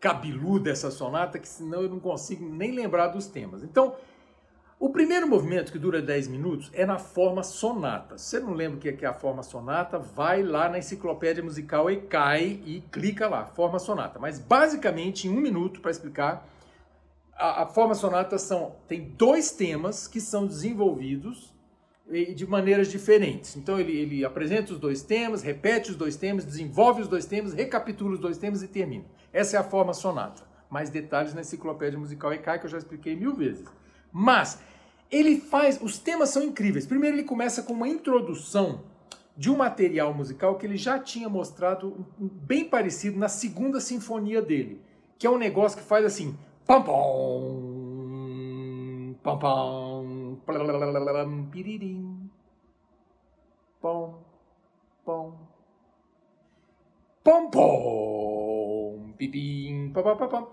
cabeluda 0.00 0.70
essa 0.70 0.90
sonata 0.90 1.38
que 1.38 1.48
senão 1.48 1.82
eu 1.82 1.88
não 1.88 2.00
consigo 2.00 2.48
nem 2.48 2.72
lembrar 2.72 3.08
dos 3.08 3.26
temas. 3.26 3.62
Então, 3.62 3.96
o 4.80 4.90
primeiro 4.90 5.26
movimento, 5.26 5.72
que 5.72 5.78
dura 5.78 6.00
10 6.00 6.28
minutos, 6.28 6.70
é 6.72 6.86
na 6.86 7.00
forma 7.00 7.42
sonata. 7.42 8.16
Se 8.16 8.30
você 8.30 8.40
não 8.40 8.52
lembra 8.52 8.78
o 8.78 8.80
que 8.80 9.04
é 9.04 9.08
a 9.08 9.12
forma 9.12 9.42
sonata, 9.42 9.98
vai 9.98 10.40
lá 10.44 10.68
na 10.68 10.78
enciclopédia 10.78 11.42
musical 11.42 11.90
ECAI 11.90 12.62
e 12.64 12.80
clica 12.92 13.28
lá, 13.28 13.44
forma 13.44 13.80
sonata. 13.80 14.20
Mas 14.20 14.38
basicamente, 14.38 15.26
em 15.26 15.30
um 15.30 15.40
minuto 15.40 15.80
para 15.80 15.90
explicar, 15.90 16.48
a, 17.34 17.62
a, 17.62 17.66
forma 17.66 17.94
sonata 17.96 18.38
são, 18.38 18.76
tem 18.86 19.02
dois 19.16 19.50
temas 19.50 20.06
que 20.06 20.20
são 20.20 20.46
desenvolvidos 20.46 21.52
de 22.34 22.46
maneiras 22.46 22.90
diferentes. 22.90 23.56
Então 23.56 23.78
ele, 23.78 23.96
ele 23.96 24.24
apresenta 24.24 24.72
os 24.72 24.78
dois 24.78 25.02
temas, 25.02 25.42
repete 25.42 25.90
os 25.90 25.96
dois 25.96 26.16
temas, 26.16 26.44
desenvolve 26.44 27.02
os 27.02 27.08
dois 27.08 27.26
temas, 27.26 27.52
recapitula 27.52 28.14
os 28.14 28.20
dois 28.20 28.38
temas 28.38 28.62
e 28.62 28.68
termina. 28.68 29.04
Essa 29.32 29.56
é 29.56 29.60
a 29.60 29.64
forma 29.64 29.92
sonata. 29.92 30.42
Mais 30.70 30.90
detalhes 30.90 31.34
na 31.34 31.42
enciclopédia 31.42 31.98
musical 31.98 32.32
ECAI 32.32 32.58
que 32.58 32.66
eu 32.66 32.70
já 32.70 32.78
expliquei 32.78 33.14
mil 33.14 33.34
vezes. 33.34 33.64
Mas 34.10 34.58
ele 35.10 35.40
faz, 35.40 35.78
os 35.80 35.98
temas 35.98 36.30
são 36.30 36.42
incríveis. 36.42 36.86
Primeiro 36.86 37.16
ele 37.16 37.24
começa 37.24 37.62
com 37.62 37.72
uma 37.72 37.88
introdução 37.88 38.82
de 39.36 39.50
um 39.50 39.56
material 39.56 40.12
musical 40.12 40.56
que 40.56 40.66
ele 40.66 40.76
já 40.76 40.98
tinha 40.98 41.28
mostrado 41.28 42.06
bem 42.18 42.64
parecido 42.64 43.18
na 43.18 43.28
segunda 43.28 43.80
sinfonia 43.80 44.42
dele, 44.42 44.82
que 45.16 45.26
é 45.26 45.30
um 45.30 45.38
negócio 45.38 45.78
que 45.78 45.84
faz 45.84 46.04
assim, 46.04 46.36
pam 46.66 46.82
pam 46.82 48.08
pam 49.22 49.38
pam 49.38 49.87
piririm 51.50 52.30
pom 53.80 54.22
pom 55.04 55.36
pom 57.22 57.50
pom 57.50 59.12
pipim 59.16 59.92
pam 59.92 60.48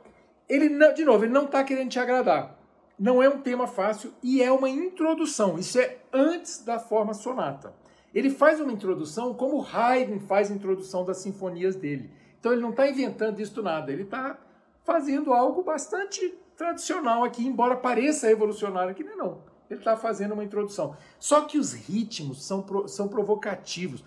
ele 0.48 0.70
não, 0.70 0.94
de 0.94 1.04
novo 1.06 1.24
ele 1.24 1.34
não 1.34 1.46
está 1.46 1.64
querendo 1.64 1.90
te 1.90 2.00
agradar 2.00 2.56
não 2.98 3.22
é 3.22 3.30
um 3.30 3.42
tema 3.42 3.68
fácil 3.68 4.14
e 4.24 4.42
é 4.42 4.52
uma 4.52 4.70
introdução. 4.70 5.60
Isso 5.60 5.80
é 5.80 5.98
antes 6.14 6.64
da 6.64 6.80
forma 6.80 7.14
sonata. 7.14 7.74
Ele 8.14 8.30
faz 8.30 8.62
uma 8.62 8.72
introdução 8.72 9.34
como 9.34 9.62
Haydn 9.62 10.20
faz 10.20 10.50
a 10.50 10.56
introdução 10.56 11.04
das 11.04 11.18
sinfonias 11.18 11.76
dele. 11.76 12.10
Então 12.40 12.54
ele 12.54 12.62
não 12.62 12.70
está 12.70 12.90
inventando 12.90 13.42
isso 13.42 13.62
nada, 13.62 13.92
ele 13.92 14.04
está 14.04 14.40
fazendo 14.84 15.34
algo 15.34 15.64
bastante 15.64 16.34
tradicional 16.56 17.24
aqui, 17.24 17.46
embora 17.46 17.76
pareça 17.76 18.28
revolucionário 18.28 18.92
aqui, 18.92 19.04
não 19.04 19.12
é 19.12 19.16
não. 19.16 19.55
Ele 19.70 19.80
está 19.80 19.98
fazendo 19.98 20.34
uma 20.34 20.44
introdução. 20.44 20.96
Só 21.20 21.42
que 21.42 21.58
os 21.58 21.74
ritmos 21.74 22.46
são, 22.46 22.88
são 22.88 23.08
provocativos. 23.08 24.04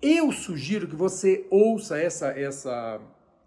Eu 0.00 0.30
sugiro 0.32 0.88
que 0.88 0.96
você 0.96 1.46
ouça 1.50 1.98
essa, 1.98 2.28
essa 2.28 3.00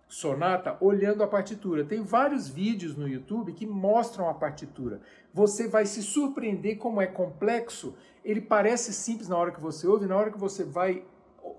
sonata 0.07 0.77
olhando 0.81 1.23
a 1.23 1.27
partitura. 1.27 1.85
Tem 1.85 2.01
vários 2.01 2.49
vídeos 2.49 2.95
no 2.95 3.07
YouTube 3.07 3.53
que 3.53 3.65
mostram 3.65 4.29
a 4.29 4.33
partitura. 4.33 4.99
Você 5.33 5.67
vai 5.67 5.85
se 5.85 6.03
surpreender 6.03 6.77
como 6.77 7.01
é 7.01 7.07
complexo. 7.07 7.95
Ele 8.23 8.41
parece 8.41 8.93
simples 8.93 9.29
na 9.29 9.37
hora 9.37 9.51
que 9.51 9.61
você 9.61 9.87
ouve, 9.87 10.05
na 10.05 10.17
hora 10.17 10.31
que 10.31 10.37
você 10.37 10.63
vai 10.63 11.05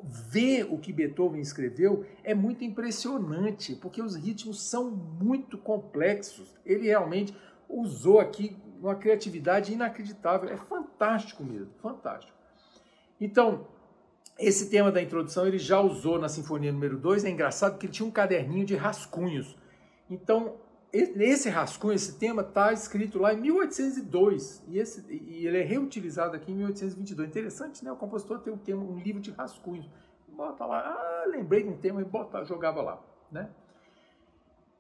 ver 0.04 0.66
o 0.70 0.78
que 0.78 0.92
Beethoven 0.92 1.40
escreveu, 1.40 2.04
é 2.22 2.34
muito 2.34 2.64
impressionante, 2.64 3.74
porque 3.74 4.02
os 4.02 4.14
ritmos 4.14 4.60
são 4.62 4.90
muito 4.90 5.58
complexos. 5.58 6.54
Ele 6.64 6.86
realmente 6.86 7.34
usou 7.68 8.20
aqui 8.20 8.56
uma 8.82 8.94
criatividade 8.94 9.72
inacreditável. 9.72 10.48
É 10.48 10.56
fantástico 10.56 11.44
mesmo, 11.44 11.72
fantástico. 11.80 12.36
Então, 13.20 13.66
esse 14.38 14.68
tema 14.68 14.90
da 14.90 15.00
introdução 15.00 15.46
ele 15.46 15.58
já 15.58 15.80
usou 15.80 16.18
na 16.18 16.28
Sinfonia 16.28 16.72
número 16.72 16.98
2. 16.98 17.24
É 17.24 17.30
engraçado 17.30 17.72
porque 17.72 17.86
ele 17.86 17.92
tinha 17.92 18.06
um 18.06 18.10
caderninho 18.10 18.66
de 18.66 18.74
rascunhos. 18.74 19.56
Então, 20.10 20.56
esse 20.92 21.48
rascunho, 21.48 21.94
esse 21.94 22.18
tema, 22.18 22.42
está 22.42 22.72
escrito 22.72 23.18
lá 23.18 23.32
em 23.32 23.40
1802 23.40 24.62
e, 24.68 24.78
esse, 24.78 25.02
e 25.10 25.46
ele 25.46 25.58
é 25.58 25.62
reutilizado 25.62 26.36
aqui 26.36 26.52
em 26.52 26.56
1822. 26.56 27.28
Interessante, 27.28 27.84
né? 27.84 27.90
O 27.90 27.96
compositor 27.96 28.40
tem 28.40 28.52
um, 28.52 28.58
tema, 28.58 28.82
um 28.82 28.98
livro 28.98 29.20
de 29.20 29.30
rascunhos. 29.30 29.88
Bota 30.28 30.66
lá, 30.66 30.80
ah, 30.80 31.24
lembrei 31.28 31.62
de 31.62 31.68
um 31.68 31.76
tema 31.76 32.00
e 32.00 32.04
bota, 32.04 32.44
jogava 32.44 32.82
lá, 32.82 33.02
né? 33.30 33.48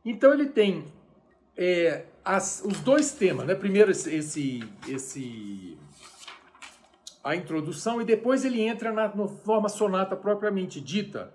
Então 0.04 0.32
ele 0.32 0.46
tem 0.46 0.92
é, 1.56 2.06
as, 2.24 2.62
os 2.64 2.80
dois 2.80 3.12
temas, 3.12 3.46
né? 3.46 3.54
Primeiro 3.54 3.90
esse, 3.90 4.64
esse, 4.88 5.78
a 7.22 7.34
introdução 7.36 8.00
e 8.00 8.04
depois 8.04 8.44
ele 8.44 8.62
entra 8.62 8.92
na, 8.92 9.14
na 9.14 9.28
forma 9.28 9.68
sonata 9.68 10.16
propriamente 10.16 10.80
dita, 10.80 11.32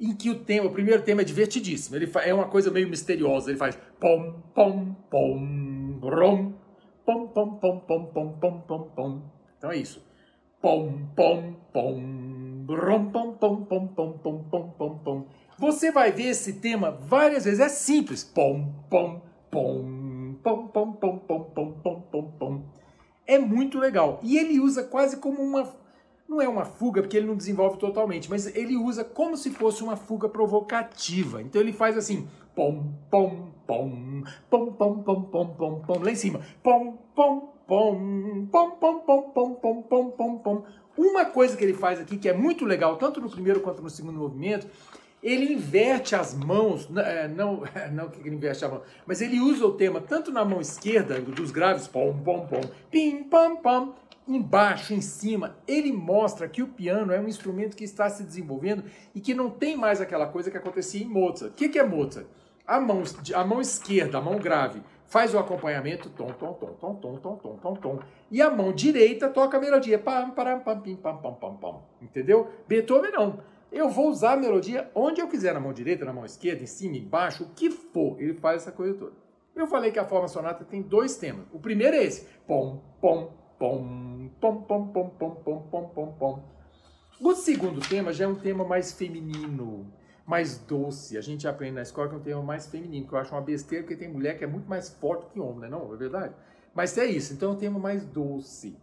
em 0.00 0.14
que 0.14 0.30
o 0.30 0.38
tema, 0.40 0.66
o 0.66 0.72
primeiro 0.72 1.02
tema 1.02 1.22
é 1.22 1.24
divertidíssimo. 1.24 1.96
Ele 1.96 2.10
é 2.24 2.34
uma 2.34 2.48
coisa 2.48 2.70
meio 2.70 2.88
misteriosa. 2.88 3.50
Ele 3.50 3.58
faz 3.58 3.78
pom 4.00 4.42
pom 4.54 4.94
pom 5.10 6.00
rom 6.02 6.52
pom 7.04 7.28
pom 7.28 7.56
pom 7.56 7.80
pom 7.80 8.06
pom 8.06 8.32
pom 8.32 8.60
pom 8.60 8.82
pom. 8.96 9.22
Então 9.58 9.70
é 9.70 9.76
isso. 9.76 10.04
Pom 10.60 11.06
pom 11.14 11.54
pom 11.72 12.66
rom 12.68 13.10
pom 13.10 13.32
pom 13.34 13.64
pom 13.64 13.86
pom 13.88 14.18
pom 14.18 14.42
pom 14.44 14.70
pom 14.70 14.98
pom. 14.98 15.26
Você 15.58 15.92
vai 15.92 16.10
ver 16.10 16.28
esse 16.28 16.54
tema 16.54 16.90
várias 16.90 17.44
vezes. 17.44 17.60
É 17.60 17.68
simples. 17.68 18.24
Pom 18.24 18.72
pom 18.90 19.22
pom 19.50 20.01
pom 20.42 20.66
pom 20.68 20.92
pom 20.92 21.18
pom 21.18 21.44
pom 21.44 21.72
pom 21.82 22.00
pom 22.00 22.32
pom 22.38 22.62
é 23.26 23.38
muito 23.38 23.78
legal. 23.78 24.20
E 24.22 24.36
ele 24.38 24.60
usa 24.60 24.82
quase 24.82 25.16
como 25.16 25.42
uma. 25.42 25.74
Não 26.28 26.40
é 26.40 26.48
uma 26.48 26.64
fuga, 26.64 27.02
porque 27.02 27.16
ele 27.16 27.26
não 27.26 27.36
desenvolve 27.36 27.78
totalmente, 27.78 28.30
mas 28.30 28.46
ele 28.54 28.76
usa 28.76 29.04
como 29.04 29.36
se 29.36 29.50
fosse 29.50 29.82
uma 29.82 29.96
fuga 29.96 30.28
provocativa. 30.28 31.42
Então 31.42 31.60
ele 31.60 31.72
faz 31.72 31.96
assim: 31.96 32.28
pom, 32.54 32.92
pom, 33.10 33.52
pom, 33.66 34.22
pom, 34.48 34.72
pom, 34.72 35.02
pom, 35.02 35.22
pom, 35.22 35.46
pom, 35.46 35.80
pom, 35.80 36.02
lá 36.02 36.10
em 36.10 36.16
cima. 36.16 36.40
Pom, 36.62 36.96
pom, 37.14 37.54
pom, 37.66 38.48
pom, 38.50 38.70
pom, 38.70 39.00
pom, 39.00 39.22
pom, 39.30 39.54
pom, 39.54 39.82
pom, 39.82 40.10
pom, 40.10 40.38
pom. 40.38 40.64
Uma 40.96 41.24
coisa 41.24 41.56
que 41.56 41.64
ele 41.64 41.74
faz 41.74 41.98
aqui 41.98 42.18
que 42.18 42.28
é 42.28 42.34
muito 42.34 42.64
legal, 42.66 42.96
tanto 42.96 43.20
no 43.20 43.30
primeiro 43.30 43.60
quanto 43.60 43.82
no 43.82 43.88
segundo 43.88 44.18
movimento, 44.18 44.66
ele 45.22 45.52
inverte 45.52 46.16
as 46.16 46.34
mãos, 46.34 46.88
é, 46.96 47.28
não, 47.28 47.62
não 47.92 48.08
que 48.08 48.20
ele 48.20 48.34
inverte 48.34 48.64
a 48.64 48.68
mão, 48.68 48.82
mas 49.06 49.20
ele 49.20 49.38
usa 49.38 49.64
o 49.64 49.72
tema 49.72 50.00
tanto 50.00 50.32
na 50.32 50.44
mão 50.44 50.60
esquerda, 50.60 51.20
dos 51.20 51.50
graves, 51.50 51.86
pom, 51.86 52.12
pom, 52.24 52.46
pom, 52.46 52.60
pim, 52.90 53.22
pam, 53.24 53.56
pam, 53.56 53.94
embaixo, 54.26 54.94
em 54.94 55.00
cima. 55.00 55.56
Ele 55.66 55.92
mostra 55.92 56.48
que 56.48 56.62
o 56.62 56.68
piano 56.68 57.12
é 57.12 57.20
um 57.20 57.28
instrumento 57.28 57.76
que 57.76 57.84
está 57.84 58.08
se 58.08 58.24
desenvolvendo 58.24 58.84
e 59.14 59.20
que 59.20 59.34
não 59.34 59.50
tem 59.50 59.76
mais 59.76 60.00
aquela 60.00 60.26
coisa 60.26 60.50
que 60.50 60.56
acontecia 60.56 61.02
em 61.02 61.08
Mozart. 61.08 61.52
O 61.52 61.54
que, 61.54 61.68
que 61.68 61.78
é 61.78 61.84
Mozart? 61.84 62.26
A 62.66 62.80
mão, 62.80 63.02
a 63.34 63.44
mão 63.44 63.60
esquerda, 63.60 64.18
a 64.18 64.20
mão 64.20 64.38
grave, 64.38 64.82
faz 65.06 65.34
o 65.34 65.38
acompanhamento, 65.38 66.08
tom, 66.10 66.28
tom, 66.28 66.52
tom, 66.54 66.74
tom, 66.80 66.94
tom, 66.94 67.16
tom, 67.16 67.36
tom, 67.36 67.56
tom, 67.56 67.74
tom. 67.74 67.98
E 68.30 68.40
a 68.40 68.50
mão 68.50 68.72
direita 68.72 69.28
toca 69.28 69.56
a 69.56 69.60
melodia, 69.60 69.98
pam, 69.98 70.30
pam, 70.30 70.60
pam, 70.60 70.80
pam, 70.80 71.16
pam, 71.16 71.34
pam, 71.34 71.56
pam. 71.56 71.82
Entendeu? 72.00 72.48
Beethoven 72.66 73.10
não. 73.10 73.40
Eu 73.72 73.88
vou 73.88 74.10
usar 74.10 74.34
a 74.34 74.36
melodia 74.36 74.90
onde 74.94 75.20
eu 75.20 75.26
quiser, 75.26 75.54
na 75.54 75.60
mão 75.60 75.72
direita, 75.72 76.04
na 76.04 76.12
mão 76.12 76.26
esquerda, 76.26 76.62
em 76.62 76.66
cima, 76.66 76.96
embaixo, 76.96 77.44
o 77.44 77.48
que 77.54 77.70
for. 77.70 78.20
Ele 78.20 78.34
faz 78.34 78.62
essa 78.62 78.70
coisa 78.70 78.92
toda. 78.94 79.12
Eu 79.56 79.66
falei 79.66 79.90
que 79.90 79.98
a 79.98 80.04
forma 80.04 80.28
sonata 80.28 80.62
tem 80.62 80.82
dois 80.82 81.16
temas. 81.16 81.46
O 81.50 81.58
primeiro 81.58 81.96
é 81.96 82.04
esse. 82.04 82.26
Pom, 82.46 82.82
pom, 83.00 83.32
pom, 83.58 84.28
pom, 84.38 84.62
pom, 84.62 84.86
pom, 84.88 85.08
pom, 85.10 85.62
pom, 85.70 85.88
pom, 85.88 86.12
pom. 86.12 86.52
O 87.18 87.34
segundo 87.34 87.80
tema 87.80 88.12
já 88.12 88.24
é 88.24 88.28
um 88.28 88.34
tema 88.34 88.64
mais 88.64 88.92
feminino, 88.92 89.90
mais 90.26 90.58
doce. 90.58 91.16
A 91.16 91.20
gente 91.20 91.48
aprende 91.48 91.76
na 91.76 91.82
escola 91.82 92.08
que 92.08 92.14
é 92.14 92.18
um 92.18 92.22
termo 92.22 92.42
mais 92.42 92.66
feminino, 92.66 93.06
que 93.06 93.14
eu 93.14 93.18
acho 93.18 93.34
uma 93.34 93.40
besteira, 93.40 93.84
porque 93.84 93.96
tem 93.96 94.08
mulher 94.08 94.36
que 94.36 94.44
é 94.44 94.46
muito 94.46 94.68
mais 94.68 94.90
forte 94.90 95.26
que 95.32 95.40
homem, 95.40 95.70
não 95.70 95.78
é 95.78 95.82
não? 95.82 95.94
É 95.94 95.96
verdade? 95.96 96.34
Mas 96.74 96.96
é 96.98 97.06
isso, 97.06 97.32
então 97.32 97.50
é 97.50 97.54
um 97.54 97.58
termo 97.58 97.78
mais 97.78 98.04
doce, 98.04 98.76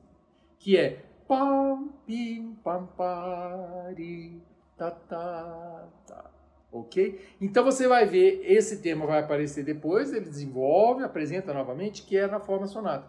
que 0.58 0.78
é 0.78 1.04
pam, 1.28 1.90
pim, 2.06 2.56
pam, 2.64 2.86
pari, 2.96 4.42
ta, 4.80 4.92
ta, 4.92 5.88
ta. 6.08 6.32
Ok? 6.72 7.20
Então 7.42 7.64
você 7.66 7.88
vai 7.88 8.06
ver, 8.06 8.42
esse 8.46 8.78
termo 8.78 9.06
vai 9.06 9.20
aparecer 9.20 9.64
depois, 9.66 10.14
ele 10.14 10.26
desenvolve, 10.26 11.04
apresenta 11.04 11.54
novamente, 11.54 12.04
que 12.04 12.16
é 12.16 12.28
na 12.28 12.40
forma 12.40 12.68
sonata. 12.68 13.08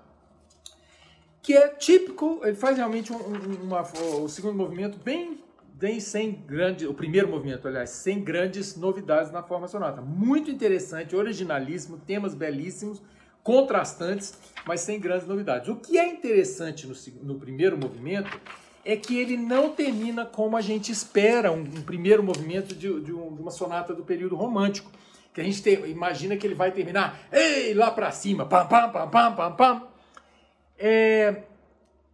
Que 1.40 1.54
é 1.54 1.68
típico, 1.68 2.40
ele 2.42 2.56
faz 2.56 2.76
realmente 2.76 3.12
um, 3.12 3.16
um, 3.16 3.62
uma, 3.64 3.82
o 4.20 4.28
segundo 4.28 4.56
movimento 4.56 4.98
bem 4.98 5.38
tem 5.78 5.98
sem 5.98 6.32
grandes, 6.32 6.86
o 6.86 6.92
primeiro 6.92 7.26
movimento, 7.26 7.66
aliás, 7.66 7.88
sem 7.88 8.22
grandes 8.22 8.76
novidades 8.76 9.32
na 9.32 9.42
forma 9.42 9.66
sonata. 9.66 10.02
Muito 10.02 10.50
interessante, 10.50 11.16
originalíssimo, 11.16 11.96
temas 11.96 12.34
belíssimos, 12.34 13.00
contrastantes, 13.42 14.34
mas 14.66 14.80
sem 14.80 15.00
grandes 15.00 15.26
novidades. 15.26 15.70
O 15.70 15.76
que 15.76 15.98
é 15.98 16.06
interessante 16.06 16.86
no, 16.86 16.94
no 17.22 17.38
primeiro 17.38 17.78
movimento 17.78 18.38
é 18.84 18.96
que 18.96 19.18
ele 19.18 19.36
não 19.36 19.70
termina 19.70 20.24
como 20.24 20.56
a 20.56 20.60
gente 20.60 20.90
espera 20.90 21.52
um, 21.52 21.60
um 21.60 21.82
primeiro 21.82 22.22
movimento 22.22 22.74
de, 22.74 23.00
de, 23.00 23.12
um, 23.12 23.34
de, 23.34 23.42
uma 23.42 23.50
sonata 23.50 23.94
do 23.94 24.04
período 24.04 24.36
romântico, 24.36 24.90
que 25.32 25.40
a 25.40 25.44
gente 25.44 25.68
imagina 25.86 26.36
que 26.36 26.46
ele 26.46 26.54
vai 26.54 26.72
terminar, 26.72 27.28
ei, 27.30 27.74
lá 27.74 27.90
para 27.90 28.10
cima, 28.10 28.46
pam, 28.46 28.66
pam, 28.66 28.90
pam, 28.90 29.08
pam, 29.08 29.34
pam, 29.34 29.52
pam. 29.56 29.88
É, 30.78 31.44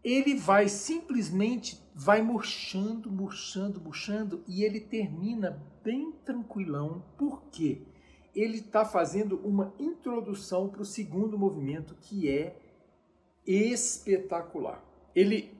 ele 0.04 0.34
vai 0.34 0.68
simplesmente 0.68 1.80
vai 1.98 2.20
murchando, 2.20 3.10
murchando, 3.10 3.80
murchando 3.80 4.44
e 4.46 4.62
ele 4.62 4.80
termina 4.80 5.62
bem 5.82 6.12
tranquilão. 6.24 7.02
Por 7.16 7.44
quê? 7.50 7.80
Ele 8.34 8.58
está 8.58 8.84
fazendo 8.84 9.40
uma 9.42 9.72
introdução 9.78 10.68
para 10.68 10.82
o 10.82 10.84
segundo 10.84 11.38
movimento 11.38 11.96
que 11.98 12.28
é 12.28 12.54
espetacular. 13.46 14.84
Ele 15.14 15.55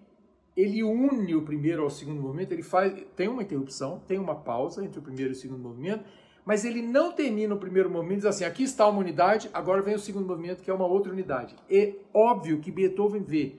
ele 0.56 0.82
une 0.82 1.34
o 1.34 1.42
primeiro 1.42 1.82
ao 1.82 1.90
segundo 1.90 2.22
movimento, 2.22 2.52
ele 2.52 2.62
faz 2.62 2.94
tem 3.14 3.28
uma 3.28 3.42
interrupção, 3.42 4.00
tem 4.06 4.18
uma 4.18 4.34
pausa 4.34 4.84
entre 4.84 4.98
o 4.98 5.02
primeiro 5.02 5.32
e 5.32 5.36
o 5.36 5.36
segundo 5.36 5.60
movimento, 5.60 6.04
mas 6.44 6.64
ele 6.64 6.80
não 6.80 7.12
termina 7.12 7.54
o 7.54 7.58
primeiro 7.58 7.90
movimento 7.90 8.18
diz 8.18 8.26
assim, 8.26 8.44
aqui 8.44 8.62
está 8.62 8.88
uma 8.88 9.00
unidade, 9.00 9.50
agora 9.52 9.82
vem 9.82 9.94
o 9.94 9.98
segundo 9.98 10.26
movimento 10.26 10.62
que 10.62 10.70
é 10.70 10.75
uma 10.75 10.86
outra 10.86 11.12
unidade. 11.12 11.56
É 11.68 11.94
óbvio 12.14 12.60
que 12.60 12.70
Beethoven 12.70 13.22
vê 13.22 13.56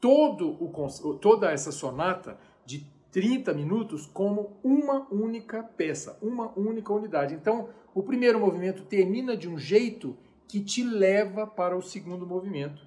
todo 0.00 0.56
o, 0.58 1.14
toda 1.14 1.52
essa 1.52 1.70
sonata 1.70 2.38
de 2.64 2.86
30 3.12 3.52
minutos 3.52 4.06
como 4.06 4.56
uma 4.64 5.06
única 5.12 5.62
peça, 5.62 6.18
uma 6.22 6.50
única 6.58 6.92
unidade. 6.92 7.34
Então, 7.34 7.68
o 7.94 8.02
primeiro 8.02 8.40
movimento 8.40 8.82
termina 8.82 9.36
de 9.36 9.48
um 9.48 9.58
jeito 9.58 10.16
que 10.48 10.60
te 10.60 10.82
leva 10.82 11.46
para 11.46 11.76
o 11.76 11.82
segundo 11.82 12.26
movimento, 12.26 12.82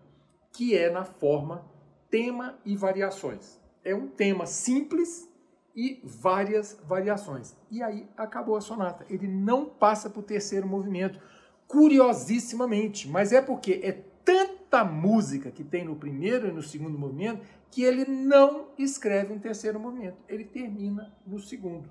que 0.51 0.75
é 0.75 0.89
na 0.89 1.05
forma 1.05 1.63
tema 2.15 2.57
e 2.63 2.77
variações. 2.77 3.59
É 3.83 3.93
um 3.93 4.07
tema 4.07 4.45
simples 4.45 5.29
e 5.75 5.99
várias 6.01 6.79
variações. 6.87 7.57
E 7.69 7.83
aí 7.83 8.07
acabou 8.15 8.55
a 8.55 8.61
sonata. 8.61 9.05
Ele 9.09 9.27
não 9.27 9.65
passa 9.65 10.09
para 10.09 10.21
o 10.21 10.23
terceiro 10.23 10.65
movimento, 10.65 11.19
curiosissimamente, 11.67 13.09
mas 13.09 13.33
é 13.33 13.41
porque 13.41 13.81
é 13.83 13.91
tanta 14.23 14.85
música 14.85 15.51
que 15.51 15.61
tem 15.61 15.83
no 15.83 15.97
primeiro 15.97 16.47
e 16.47 16.51
no 16.53 16.63
segundo 16.63 16.97
movimento 16.97 17.45
que 17.69 17.83
ele 17.83 18.05
não 18.05 18.69
escreve 18.77 19.33
um 19.33 19.39
terceiro 19.39 19.77
movimento, 19.77 20.15
ele 20.29 20.45
termina 20.45 21.13
no 21.27 21.37
segundo. 21.37 21.89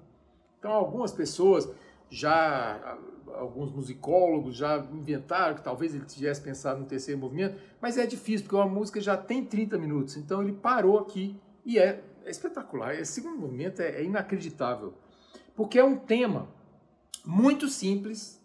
Então, 0.59 0.73
algumas 0.73 1.13
pessoas 1.13 1.69
já, 2.09 2.99
alguns 3.39 3.71
musicólogos 3.73 4.57
já 4.57 4.79
inventaram 4.93 5.55
que 5.55 5.63
talvez 5.63 5.95
ele 5.95 6.05
tivesse 6.05 6.41
pensado 6.41 6.81
no 6.81 6.87
terceiro 6.87 7.21
movimento, 7.21 7.61
mas 7.81 7.99
é 7.99 8.07
difícil, 8.07 8.47
porque 8.47 8.57
uma 8.57 8.67
música 8.67 9.01
já 9.01 9.17
tem 9.17 9.45
30 9.45 9.79
minutos, 9.79 10.17
então 10.17 10.43
ele 10.43 10.53
parou 10.53 10.99
aqui 10.99 11.39
e 11.65 11.79
é, 11.79 12.03
é 12.25 12.31
espetacular. 12.31 12.95
Esse 12.95 13.13
segundo 13.13 13.39
movimento 13.39 13.81
é, 13.81 14.01
é 14.01 14.05
inacreditável, 14.05 14.95
porque 15.55 15.79
é 15.79 15.85
um 15.85 15.97
tema 15.97 16.49
muito 17.25 17.69
simples, 17.69 18.41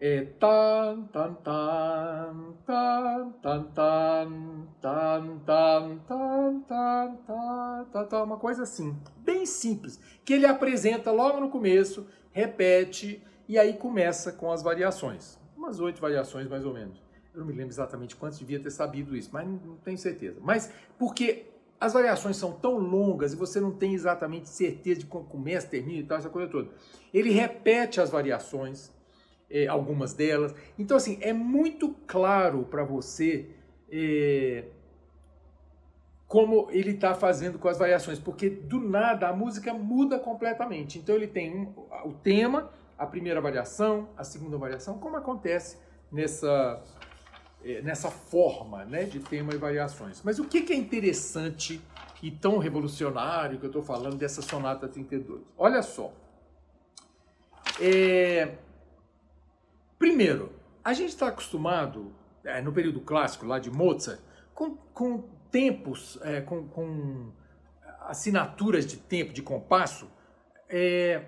é 0.00 0.22
tan 0.38 1.08
tan 1.12 1.34
tan 1.34 2.54
tan 2.66 3.32
tan 3.42 3.70
tan 3.72 4.66
tan 4.80 5.38
tan 5.46 5.98
tan 6.06 6.60
tan 6.68 7.16
tan 7.92 8.06
tan 8.08 8.22
uma 8.22 8.36
coisa 8.36 8.64
assim, 8.64 8.96
bem 9.18 9.46
simples, 9.46 9.98
que 10.24 10.34
ele 10.34 10.46
apresenta 10.46 11.10
logo 11.10 11.40
no 11.40 11.48
começo, 11.48 12.06
repete 12.32 13.22
e 13.48 13.58
aí 13.58 13.74
começa 13.74 14.32
com 14.32 14.50
as 14.50 14.62
variações, 14.62 15.38
umas 15.56 15.80
oito 15.80 16.00
variações 16.00 16.48
mais 16.48 16.64
ou 16.64 16.72
menos. 16.72 17.02
Eu 17.32 17.40
não 17.40 17.46
me 17.46 17.52
lembro 17.52 17.72
exatamente 17.72 18.14
quantos, 18.14 18.38
devia 18.38 18.60
ter 18.60 18.70
sabido 18.70 19.16
isso, 19.16 19.30
mas 19.32 19.46
não 19.46 19.76
tenho 19.76 19.98
certeza. 19.98 20.38
Mas 20.40 20.72
porque 20.96 21.46
as 21.80 21.92
variações 21.92 22.36
são 22.36 22.52
tão 22.52 22.78
longas 22.78 23.32
e 23.32 23.36
você 23.36 23.60
não 23.60 23.72
tem 23.72 23.92
exatamente 23.92 24.48
certeza 24.48 25.00
de 25.00 25.06
como 25.06 25.24
começa, 25.24 25.66
termina 25.66 25.98
e 25.98 26.04
tal, 26.04 26.18
essa 26.18 26.30
coisa 26.30 26.50
toda. 26.50 26.70
Ele 27.12 27.30
repete 27.30 28.00
as 28.00 28.10
variações, 28.10 28.90
é, 29.50 29.66
algumas 29.66 30.14
delas. 30.14 30.54
Então, 30.78 30.96
assim, 30.96 31.18
é 31.20 31.32
muito 31.32 31.94
claro 32.06 32.64
para 32.70 32.84
você 32.84 33.50
é, 33.90 34.64
como 36.26 36.68
ele 36.70 36.92
está 36.92 37.14
fazendo 37.14 37.58
com 37.58 37.68
as 37.68 37.78
variações, 37.78 38.18
porque 38.18 38.48
do 38.48 38.80
nada 38.80 39.28
a 39.28 39.32
música 39.32 39.74
muda 39.74 40.18
completamente. 40.18 40.98
Então, 40.98 41.14
ele 41.14 41.28
tem 41.28 41.54
um, 41.54 41.74
o 42.04 42.12
tema, 42.12 42.70
a 42.98 43.06
primeira 43.06 43.40
variação, 43.40 44.08
a 44.16 44.24
segunda 44.24 44.56
variação, 44.56 44.98
como 44.98 45.16
acontece 45.16 45.78
nessa, 46.10 46.82
é, 47.64 47.82
nessa 47.82 48.10
forma 48.10 48.84
né, 48.84 49.04
de 49.04 49.20
tema 49.20 49.52
e 49.54 49.56
variações. 49.56 50.20
Mas 50.22 50.38
o 50.38 50.44
que, 50.44 50.62
que 50.62 50.72
é 50.72 50.76
interessante 50.76 51.80
e 52.22 52.30
tão 52.30 52.58
revolucionário 52.58 53.58
que 53.58 53.66
eu 53.66 53.70
estou 53.70 53.82
falando 53.82 54.16
dessa 54.16 54.40
sonata 54.40 54.88
32? 54.88 55.42
Olha 55.58 55.82
só. 55.82 56.12
É, 57.80 58.54
Primeiro, 60.04 60.52
a 60.84 60.92
gente 60.92 61.08
está 61.08 61.28
acostumado, 61.28 62.12
é, 62.44 62.60
no 62.60 62.72
período 62.74 63.00
clássico 63.00 63.46
lá 63.46 63.58
de 63.58 63.70
Mozart, 63.70 64.20
com, 64.54 64.76
com 64.92 65.24
tempos, 65.50 66.18
é, 66.20 66.42
com, 66.42 66.68
com, 66.68 67.32
assinaturas 68.00 68.86
de 68.86 68.98
tempo, 68.98 69.32
de 69.32 69.40
compasso, 69.40 70.06
é, 70.68 71.24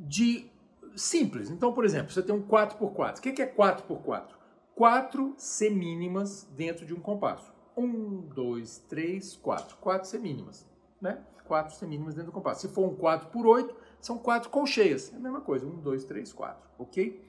de 0.00 0.50
simples. 0.96 1.50
Então, 1.50 1.72
por 1.72 1.84
exemplo, 1.84 2.10
você 2.12 2.22
tem 2.22 2.34
um 2.34 2.42
4x4. 2.42 3.18
O 3.18 3.20
que 3.20 3.42
é 3.42 3.46
4x4? 3.46 4.28
Quatro 4.74 5.34
semínimas 5.36 6.48
dentro 6.56 6.86
de 6.86 6.94
um 6.94 7.00
compasso. 7.00 7.52
Um, 7.76 8.22
dois, 8.34 8.78
três, 8.88 9.36
quatro. 9.36 9.76
Quatro 9.76 10.08
semínimas, 10.08 10.66
né? 11.00 11.22
Quatro 11.44 11.74
semínimas 11.74 12.14
dentro 12.14 12.30
do 12.30 12.34
compasso. 12.34 12.62
Se 12.62 12.68
for 12.68 12.88
um 12.88 12.94
4 12.94 13.28
por 13.28 13.46
8, 13.46 13.74
são 14.00 14.16
quatro 14.16 14.48
colcheias. 14.50 15.12
É 15.12 15.16
a 15.16 15.20
mesma 15.20 15.40
coisa. 15.40 15.66
Um, 15.66 15.80
dois, 15.80 16.04
três, 16.04 16.32
quatro. 16.32 16.68
Ok? 16.78 17.22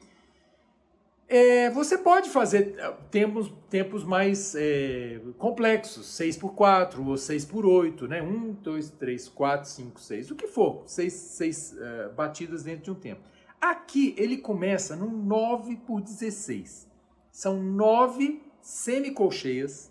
É, 1.33 1.69
você 1.69 1.97
pode 1.97 2.29
fazer 2.29 2.75
é, 2.77 2.91
tempos, 3.09 3.49
tempos 3.69 4.03
mais 4.03 4.53
é, 4.53 5.17
complexos, 5.37 6.05
6 6.07 6.35
por 6.35 6.53
4 6.53 7.07
ou 7.07 7.15
6 7.15 7.45
por 7.45 7.65
8, 7.65 8.05
né? 8.05 8.21
1, 8.21 8.51
2, 8.55 8.89
3, 8.89 9.29
4, 9.29 9.69
5, 9.69 10.01
6, 10.01 10.31
o 10.31 10.35
que 10.35 10.45
for, 10.45 10.83
6, 10.85 11.13
6 11.13 11.71
uh, 11.71 12.13
batidas 12.13 12.63
dentro 12.63 12.83
de 12.83 12.91
um 12.91 12.95
tempo. 12.95 13.21
Aqui 13.61 14.13
ele 14.17 14.39
começa 14.39 14.93
no 14.93 15.09
9 15.09 15.77
por 15.77 16.01
16. 16.01 16.89
São 17.31 17.63
9 17.63 18.43
semicolcheias 18.59 19.89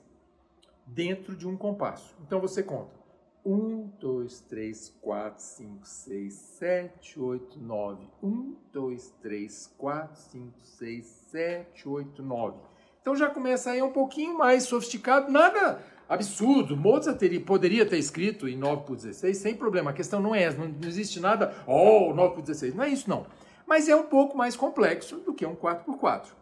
dentro 0.87 1.35
de 1.35 1.49
um 1.49 1.57
compasso. 1.57 2.15
Então 2.21 2.39
você 2.39 2.63
conta 2.63 3.00
1, 3.45 3.93
2, 3.99 4.41
3, 4.41 4.95
4, 5.01 5.43
5, 5.43 5.87
6, 5.87 6.35
7, 6.35 7.21
8, 7.21 7.59
9. 7.59 8.07
1, 8.23 8.57
2, 8.73 9.15
3, 9.23 9.75
4, 9.79 10.21
5, 10.31 10.61
6, 10.61 11.07
7, 11.07 11.89
8, 11.89 12.23
9. 12.23 12.59
Então 13.01 13.17
já 13.17 13.31
começa 13.31 13.71
aí 13.71 13.83
um 13.83 13.93
pouquinho 13.93 14.37
mais 14.37 14.65
sofisticado, 14.65 15.33
nada 15.33 15.83
absurdo. 16.09 16.77
Mozart 16.77 17.19
teria, 17.19 17.41
poderia 17.41 17.87
ter 17.87 17.97
escrito 17.99 18.47
em 18.47 18.57
9 18.57 18.83
por 18.83 18.97
16 18.97 19.39
sem 19.39 19.55
problema. 19.55 19.91
A 19.91 19.95
questão 19.95 20.21
não 20.21 20.35
é 20.35 20.43
essa, 20.43 20.59
não, 20.59 20.75
existe 20.87 21.19
nada, 21.19 21.55
oh, 21.67 22.13
9 22.13 22.35
por 22.35 22.43
16. 22.43 22.75
Não 22.75 22.85
é 22.85 22.89
isso, 22.91 23.09
não. 23.09 23.27
Mas 23.67 23.89
é 23.89 23.97
um 23.97 24.03
pouco 24.03 24.37
mais 24.37 24.57
complexo 24.57 25.17
do 25.17 25.33
que 25.33 25.47
um 25.47 25.55
4 25.55 25.85
por 25.85 25.97
4. 25.99 26.35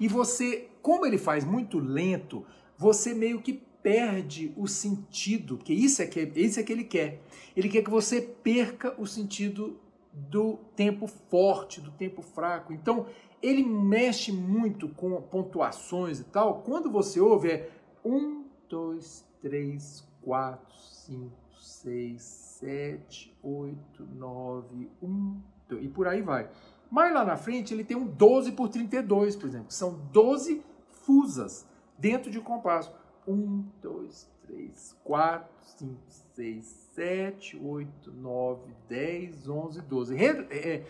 E 0.00 0.08
você, 0.08 0.68
como 0.80 1.04
ele 1.04 1.18
faz 1.18 1.44
muito 1.44 1.78
lento, 1.78 2.46
você 2.76 3.12
meio 3.12 3.42
que 3.42 3.62
perde 3.88 4.52
o 4.54 4.66
sentido, 4.66 5.56
porque 5.56 5.72
isso 5.72 6.02
é 6.02 6.06
que, 6.06 6.20
isso 6.36 6.60
é 6.60 6.62
que 6.62 6.70
ele 6.70 6.84
quer. 6.84 7.22
Ele 7.56 7.70
quer 7.70 7.82
que 7.82 7.88
você 7.88 8.20
perca 8.20 8.94
o 9.00 9.06
sentido 9.06 9.80
do 10.12 10.58
tempo 10.76 11.06
forte, 11.06 11.80
do 11.80 11.90
tempo 11.92 12.20
fraco. 12.20 12.70
Então, 12.70 13.06
ele 13.42 13.64
mexe 13.64 14.30
muito 14.30 14.90
com 14.90 15.22
pontuações 15.22 16.20
e 16.20 16.24
tal. 16.24 16.60
Quando 16.60 16.90
você 16.90 17.18
ouve, 17.18 17.50
é 17.50 17.70
1, 18.04 18.44
2, 18.68 19.24
3, 19.40 20.06
4, 20.20 20.76
5, 21.06 21.32
6, 21.58 22.22
7, 22.22 23.38
8, 23.42 24.06
9, 24.18 24.90
1, 25.02 25.40
e 25.80 25.88
por 25.88 26.06
aí 26.08 26.20
vai. 26.20 26.50
Mas 26.90 27.14
lá 27.14 27.24
na 27.24 27.38
frente 27.38 27.72
ele 27.72 27.84
tem 27.84 27.96
um 27.96 28.06
12 28.06 28.52
por 28.52 28.68
32, 28.68 29.34
por 29.34 29.48
exemplo, 29.48 29.68
que 29.68 29.74
são 29.74 29.98
12 30.12 30.62
fusas 30.90 31.66
dentro 31.98 32.30
de 32.30 32.38
um 32.38 32.42
compasso. 32.42 32.92
1, 33.28 33.64
2, 33.82 34.30
3, 34.46 34.96
4, 35.04 35.48
5, 35.78 35.94
6, 36.34 36.64
7, 36.94 37.60
8, 37.62 38.12
9, 38.12 38.60
10, 38.88 39.48
11, 39.48 39.80
12. 39.82 40.16
É, 40.16 40.82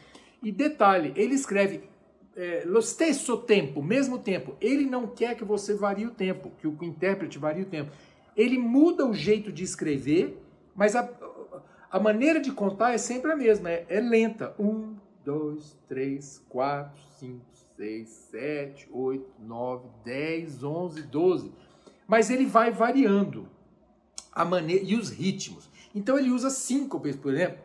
e 0.43 0.53
detalhe, 0.53 1.13
ele 1.17 1.35
escreve 1.35 1.83
é, 2.37 2.63
lo 2.65 2.81
stesso 2.81 3.37
tempo, 3.39 3.83
mesmo 3.83 4.19
tempo. 4.19 4.57
Ele 4.61 4.87
não 4.87 5.09
quer 5.09 5.37
que 5.37 5.45
você 5.45 5.75
varie 5.75 6.07
o 6.07 6.13
tempo, 6.13 6.53
que 6.59 6.69
o 6.69 6.77
intérprete 6.83 7.39
varie 7.39 7.65
o 7.65 7.67
tempo. 7.67 7.91
Ele 8.37 8.57
muda 8.57 9.05
o 9.05 9.13
jeito 9.13 9.51
de 9.51 9.65
escrever, 9.65 10.41
mas 10.77 10.95
a, 10.95 11.11
a 11.91 11.99
maneira 11.99 12.41
de 12.41 12.53
contar 12.53 12.93
é 12.93 12.99
sempre 12.99 13.33
a 13.33 13.37
mesma, 13.37 13.69
é, 13.69 13.85
é 13.89 14.01
lenta. 14.01 14.55
1, 14.61 14.95
2, 15.25 15.77
3, 15.89 16.45
4, 16.49 17.03
5, 17.19 17.45
6, 17.77 18.09
7, 18.09 18.89
8, 18.93 19.27
9, 19.41 19.89
10, 20.05 20.63
11, 20.63 21.03
12 21.03 21.53
mas 22.09 22.31
ele 22.31 22.47
vai 22.47 22.71
variando 22.71 23.47
a 24.33 24.45
maneira 24.45 24.83
e 24.83 24.97
os 24.97 25.11
ritmos. 25.11 25.69
Então 25.95 26.19
ele 26.19 26.31
usa 26.31 26.49
síncopes, 26.49 27.15
por 27.15 27.35
exemplo. 27.35 27.59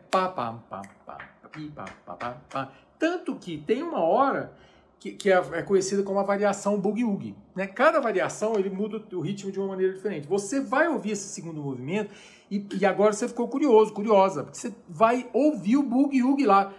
Tanto 2.98 3.36
que 3.36 3.56
tem 3.58 3.82
uma 3.82 4.00
hora 4.00 4.52
que, 4.98 5.12
que 5.12 5.30
é, 5.30 5.36
é, 5.52 5.62
conhecida 5.62 6.02
como 6.02 6.18
a 6.18 6.22
variação 6.22 6.80
boogie-woogie. 6.80 7.34
Né? 7.54 7.66
Cada 7.66 8.00
variação 8.00 8.54
ele 8.58 8.70
muda 8.70 9.02
o 9.12 9.20
ritmo 9.20 9.50
de 9.52 9.58
uma 9.58 9.68
maneira 9.68 9.92
diferente. 9.92 10.26
Você 10.26 10.60
vai 10.60 10.88
ouvir 10.88 11.12
esse 11.12 11.28
segundo 11.28 11.62
movimento 11.62 12.10
e, 12.50 12.66
e 12.80 12.86
agora 12.86 13.12
você 13.12 13.28
ficou 13.28 13.48
curioso, 13.48 13.92
curiosa, 13.92 14.44
porque 14.44 14.58
você 14.58 14.74
vai 14.88 15.28
ouvir 15.32 15.76
o 15.76 15.82
boogie-woogie 15.82 16.46
lá. 16.46 16.72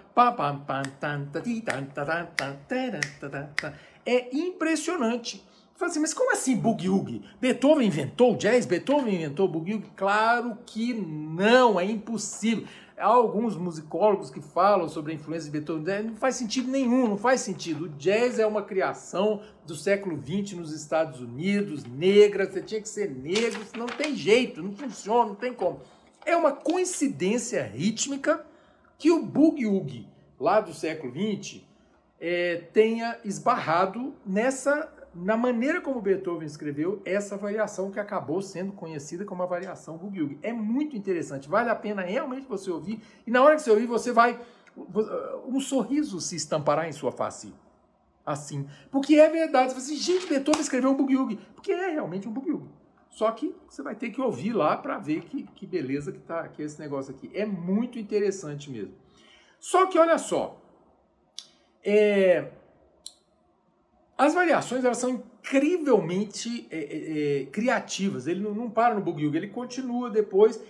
É 4.05 4.35
impressionante. 4.35 5.43
Fala 5.75 5.91
assim, 5.91 5.99
mas 5.99 6.13
como 6.13 6.31
assim 6.31 6.55
boogie-woogie? 6.55 7.21
Beethoven 7.39 7.87
inventou 7.87 8.37
jazz? 8.37 8.65
Beethoven 8.65 9.15
inventou 9.15 9.45
boogie-woogie? 9.45 9.91
Claro 9.93 10.57
que 10.65 10.93
não, 10.93 11.77
é 11.77 11.83
impossível. 11.83 12.65
Há 12.97 13.07
alguns 13.07 13.57
musicólogos 13.57 14.31
que 14.31 14.39
falam 14.39 14.87
sobre 14.87 15.11
a 15.11 15.15
influência 15.15 15.51
de 15.51 15.59
Beethoven. 15.59 16.03
Não 16.03 16.15
faz 16.15 16.37
sentido 16.37 16.71
nenhum, 16.71 17.09
não 17.09 17.17
faz 17.17 17.41
sentido. 17.41 17.85
O 17.85 17.89
jazz 17.89 18.39
é 18.39 18.47
uma 18.47 18.61
criação 18.61 19.41
do 19.67 19.75
século 19.75 20.17
XX 20.17 20.57
nos 20.57 20.71
Estados 20.71 21.19
Unidos, 21.19 21.83
negra, 21.83 22.49
você 22.49 22.61
tinha 22.61 22.79
que 22.79 22.87
ser 22.87 23.09
negro, 23.09 23.59
não 23.77 23.87
tem 23.87 24.15
jeito, 24.15 24.63
não 24.63 24.71
funciona, 24.71 25.27
não 25.27 25.35
tem 25.35 25.53
como. 25.53 25.81
É 26.25 26.37
uma 26.37 26.53
coincidência 26.53 27.61
rítmica 27.63 28.45
que 28.97 29.11
o 29.11 29.25
boogie-woogie, 29.25 30.07
lá 30.39 30.61
do 30.61 30.73
século 30.73 31.11
XX, 31.11 31.61
é, 32.17 32.63
tenha 32.71 33.19
esbarrado 33.25 34.15
nessa 34.25 34.89
na 35.15 35.37
maneira 35.37 35.79
como 35.79 36.01
Beethoven 36.01 36.45
escreveu 36.45 37.01
essa 37.05 37.37
variação 37.37 37.89
que 37.89 37.99
acabou 37.99 38.41
sendo 38.41 38.73
conhecida 38.73 39.23
como 39.23 39.41
a 39.41 39.45
variação 39.45 39.97
boogie 39.97 40.37
É 40.43 40.51
muito 40.51 40.97
interessante, 40.97 41.47
vale 41.47 41.69
a 41.69 41.75
pena 41.75 42.01
realmente 42.01 42.45
você 42.45 42.69
ouvir, 42.69 43.01
e 43.25 43.31
na 43.31 43.41
hora 43.41 43.55
que 43.55 43.61
você 43.61 43.71
ouvir, 43.71 43.85
você 43.85 44.11
vai. 44.11 44.39
Um 45.47 45.61
sorriso 45.61 46.19
se 46.19 46.35
estampará 46.35 46.89
em 46.89 46.91
sua 46.91 47.11
face. 47.11 47.53
Assim. 48.25 48.67
Porque 48.91 49.15
é 49.15 49.29
verdade. 49.29 49.73
Você 49.73 49.93
assim, 49.93 49.95
gente, 49.95 50.27
Beethoven 50.27 50.59
escreveu 50.59 50.89
um 50.89 50.95
boogie 50.95 51.39
Porque 51.53 51.71
é 51.71 51.91
realmente 51.91 52.27
um 52.27 52.31
boogie 52.31 52.59
Só 53.09 53.31
que 53.31 53.55
você 53.69 53.81
vai 53.81 53.95
ter 53.95 54.09
que 54.09 54.19
ouvir 54.19 54.51
lá 54.51 54.75
para 54.75 54.97
ver 54.97 55.21
que, 55.21 55.43
que 55.43 55.65
beleza 55.65 56.11
que 56.11 56.19
tá 56.19 56.45
que 56.49 56.61
esse 56.61 56.77
negócio 56.77 57.15
aqui. 57.15 57.31
É 57.33 57.45
muito 57.45 57.97
interessante 57.97 58.69
mesmo. 58.69 58.95
Só 59.59 59.85
que 59.85 59.97
olha 59.97 60.17
só. 60.17 60.61
É, 61.81 62.51
as 64.17 64.33
variações 64.33 64.85
elas 64.85 64.97
são 64.97 65.09
incrivelmente 65.09 66.67
é, 66.71 66.77
é, 66.77 67.41
é, 67.41 67.45
criativas. 67.47 68.27
Ele 68.27 68.39
não, 68.39 68.53
não 68.53 68.69
para 68.69 68.95
no 68.95 69.01
boogie 69.01 69.25
ele 69.25 69.49
continua 69.49 70.09
depois. 70.09 70.61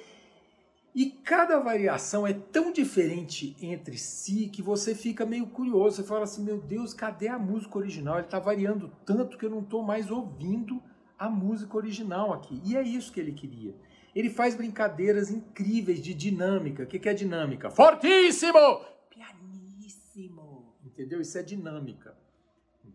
E 0.93 1.11
cada 1.11 1.59
variação 1.59 2.25
é 2.25 2.33
tão 2.33 2.71
diferente 2.71 3.55
entre 3.61 3.97
si 3.97 4.47
que 4.47 4.61
você 4.61 4.95
fica 4.95 5.25
meio 5.25 5.45
curioso. 5.47 5.97
Você 5.97 6.03
fala 6.03 6.23
assim: 6.23 6.43
meu 6.43 6.59
Deus, 6.59 6.93
cadê 6.93 7.27
a 7.27 7.37
música 7.37 7.77
original? 7.77 8.15
Ele 8.15 8.25
está 8.25 8.39
variando 8.39 8.91
tanto 9.05 9.37
que 9.37 9.45
eu 9.45 9.49
não 9.49 9.59
estou 9.59 9.83
mais 9.83 10.09
ouvindo 10.09 10.81
a 11.19 11.29
música 11.29 11.77
original 11.77 12.33
aqui. 12.33 12.61
E 12.65 12.75
é 12.75 12.81
isso 12.81 13.11
que 13.11 13.19
ele 13.19 13.33
queria. 13.33 13.75
Ele 14.15 14.29
faz 14.29 14.55
brincadeiras 14.55 15.29
incríveis 15.29 16.01
de 16.01 16.13
dinâmica. 16.13 16.83
O 16.83 16.87
que, 16.87 16.97
que 16.97 17.09
é 17.09 17.13
dinâmica? 17.13 17.69
Fortíssimo! 17.69 18.81
Pianíssimo! 19.09 20.73
Entendeu? 20.85 21.19
Isso 21.19 21.37
é 21.37 21.43
dinâmica 21.43 22.15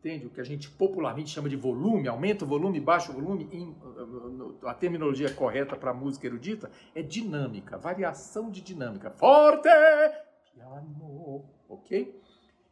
entende? 0.01 0.27
O 0.27 0.31
que 0.31 0.41
a 0.41 0.45
gente 0.45 0.69
popularmente 0.71 1.31
chama 1.31 1.49
de 1.49 1.57
volume, 1.57 2.09
aumenta 2.09 2.45
o 2.45 2.49
volume, 2.49 2.81
baixa 2.81 3.13
o 3.13 3.15
volume, 3.15 3.49
em, 3.53 3.77
a 4.65 4.75
terminologia 4.75 5.33
correta 5.33 5.77
para 5.77 5.93
música 5.93 6.27
erudita 6.27 6.71
é 6.95 7.03
dinâmica, 7.03 7.77
variação 7.77 8.51
de 8.51 8.63
dinâmica. 8.63 9.11
Forte, 9.11 9.69
piano, 10.55 11.45
ok? 11.69 12.19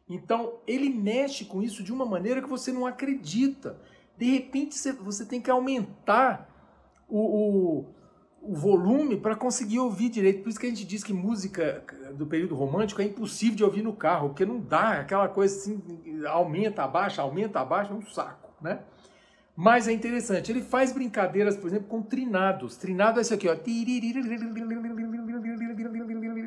Então, 0.09 0.59
ele 0.65 0.89
mexe 0.89 1.45
com 1.45 1.61
isso 1.61 1.83
de 1.83 1.93
uma 1.93 2.05
maneira 2.05 2.41
que 2.41 2.49
você 2.49 2.71
não 2.71 2.87
acredita. 2.87 3.79
De 4.17 4.25
repente, 4.25 4.75
você 4.93 5.23
tem 5.23 5.39
que 5.39 5.51
aumentar 5.51 6.49
o, 7.07 7.19
o 7.19 7.85
o 8.41 8.55
volume 8.55 9.17
para 9.17 9.35
conseguir 9.35 9.79
ouvir 9.79 10.09
direito. 10.09 10.41
Por 10.41 10.49
isso 10.49 10.59
que 10.59 10.65
a 10.65 10.69
gente 10.69 10.85
diz 10.85 11.03
que 11.03 11.13
música 11.13 11.83
do 12.15 12.25
período 12.25 12.55
romântico 12.55 13.01
é 13.01 13.05
impossível 13.05 13.55
de 13.55 13.63
ouvir 13.63 13.81
no 13.81 13.93
carro, 13.93 14.29
porque 14.29 14.45
não 14.45 14.59
dá 14.59 14.99
aquela 15.01 15.27
coisa 15.27 15.55
assim, 15.55 15.81
aumenta, 16.27 16.83
abaixa, 16.83 17.21
aumenta, 17.21 17.59
abaixa, 17.59 17.91
é 17.91 17.95
um 17.95 18.01
saco, 18.01 18.49
né? 18.61 18.79
Mas 19.55 19.89
é 19.89 19.91
interessante, 19.91 20.51
ele 20.51 20.61
faz 20.61 20.93
brincadeiras, 20.93 21.57
por 21.57 21.67
exemplo, 21.67 21.87
com 21.89 22.01
trinados. 22.01 22.77
Trinado 22.77 23.19
é 23.19 23.21
esse 23.21 23.33
aqui, 23.33 23.47
ó. 23.49 23.55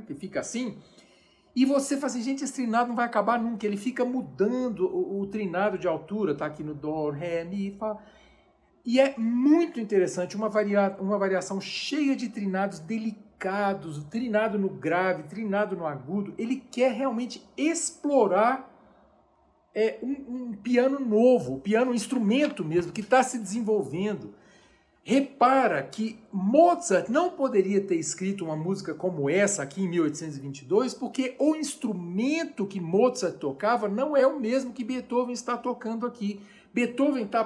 Que 0.07 0.15
fica 0.15 0.41
assim. 0.41 0.79
E 1.55 1.67
você 1.67 1.97
fala 1.97 2.07
assim, 2.07 2.23
gente, 2.23 2.43
esse 2.43 2.55
trinado 2.55 2.89
não 2.89 2.97
vai 2.97 3.05
acabar 3.05 3.39
nunca. 3.39 3.67
Ele 3.67 3.77
fica 3.77 4.03
mudando 4.03 4.87
o, 4.87 5.21
o 5.21 5.27
trinado 5.27 5.77
de 5.77 5.87
altura, 5.87 6.35
tá 6.35 6.47
aqui 6.47 6.65
no 6.65 6.75
Dó, 6.75 7.11
Ré, 7.11 7.45
Mi, 7.45 7.77
Fá. 7.79 7.99
E 8.85 8.99
é 8.99 9.15
muito 9.17 9.79
interessante, 9.79 10.37
uma, 10.37 10.49
varia 10.49 10.97
uma 10.99 11.19
variação 11.19 11.61
cheia 11.61 12.17
de 12.17 12.29
trinados 12.29 12.81
delicados, 12.81 14.03
trinado 14.05 14.59
no 14.59 14.69
grave, 14.69 15.23
trinado 15.25 15.77
no 15.77 15.87
agudo. 15.87 16.35
Ele 16.37 16.57
quer 16.57 16.93
realmente 16.93 17.47
explorar 17.57 18.71
é, 19.75 19.99
um, 20.03 20.11
um 20.29 20.53
piano 20.53 20.99
novo, 20.99 21.55
um 21.55 21.61
piano 21.61 21.93
um 21.93 21.95
instrumento 21.95 22.65
mesmo, 22.65 22.93
que 22.93 23.01
está 23.01 23.23
se 23.23 23.39
desenvolvendo. 23.39 24.35
Repara 25.05 25.83
que 25.83 26.21
Mozart 26.33 27.09
não 27.09 27.31
poderia 27.31 27.81
ter 27.81 27.97
escrito 27.97 28.45
uma 28.45 28.57
música 28.57 28.95
como 28.95 29.29
essa 29.29 29.63
aqui 29.63 29.83
em 29.83 29.89
1822, 29.89 30.95
porque 30.95 31.35
o 31.41 31.57
instrumento 31.57 32.67
que 32.67 32.81
Mozart 32.81 33.37
tocava 33.37 33.89
não 33.89 34.17
é 34.17 34.25
o 34.27 34.39
mesmo 34.39 34.73
que 34.73 34.85
Beethoven 34.85 35.33
está 35.33 35.57
tocando 35.57 36.07
aqui. 36.07 36.41
Beethoven 36.73 37.25
está 37.25 37.45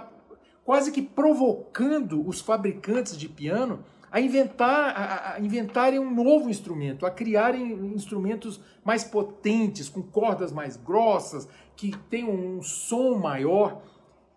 quase 0.67 0.91
que 0.91 1.01
provocando 1.01 2.29
os 2.29 2.41
fabricantes 2.41 3.17
de 3.17 3.29
piano 3.29 3.85
a 4.11 4.21
inventar 4.21 4.91
a, 4.97 5.35
a, 5.35 5.41
inventarem 5.41 6.01
um 6.01 6.13
novo 6.13 6.51
instrumento, 6.51 7.07
a 7.07 7.11
criarem 7.11 7.73
instrumentos 7.95 8.61
mais 8.85 9.05
potentes, 9.05 9.89
com 9.89 10.03
cordas 10.03 10.51
mais 10.51 10.77
grossas, 10.77 11.49
que 11.77 11.97
tenham 12.11 12.33
um 12.33 12.63
som 12.63 13.17
maior. 13.17 13.81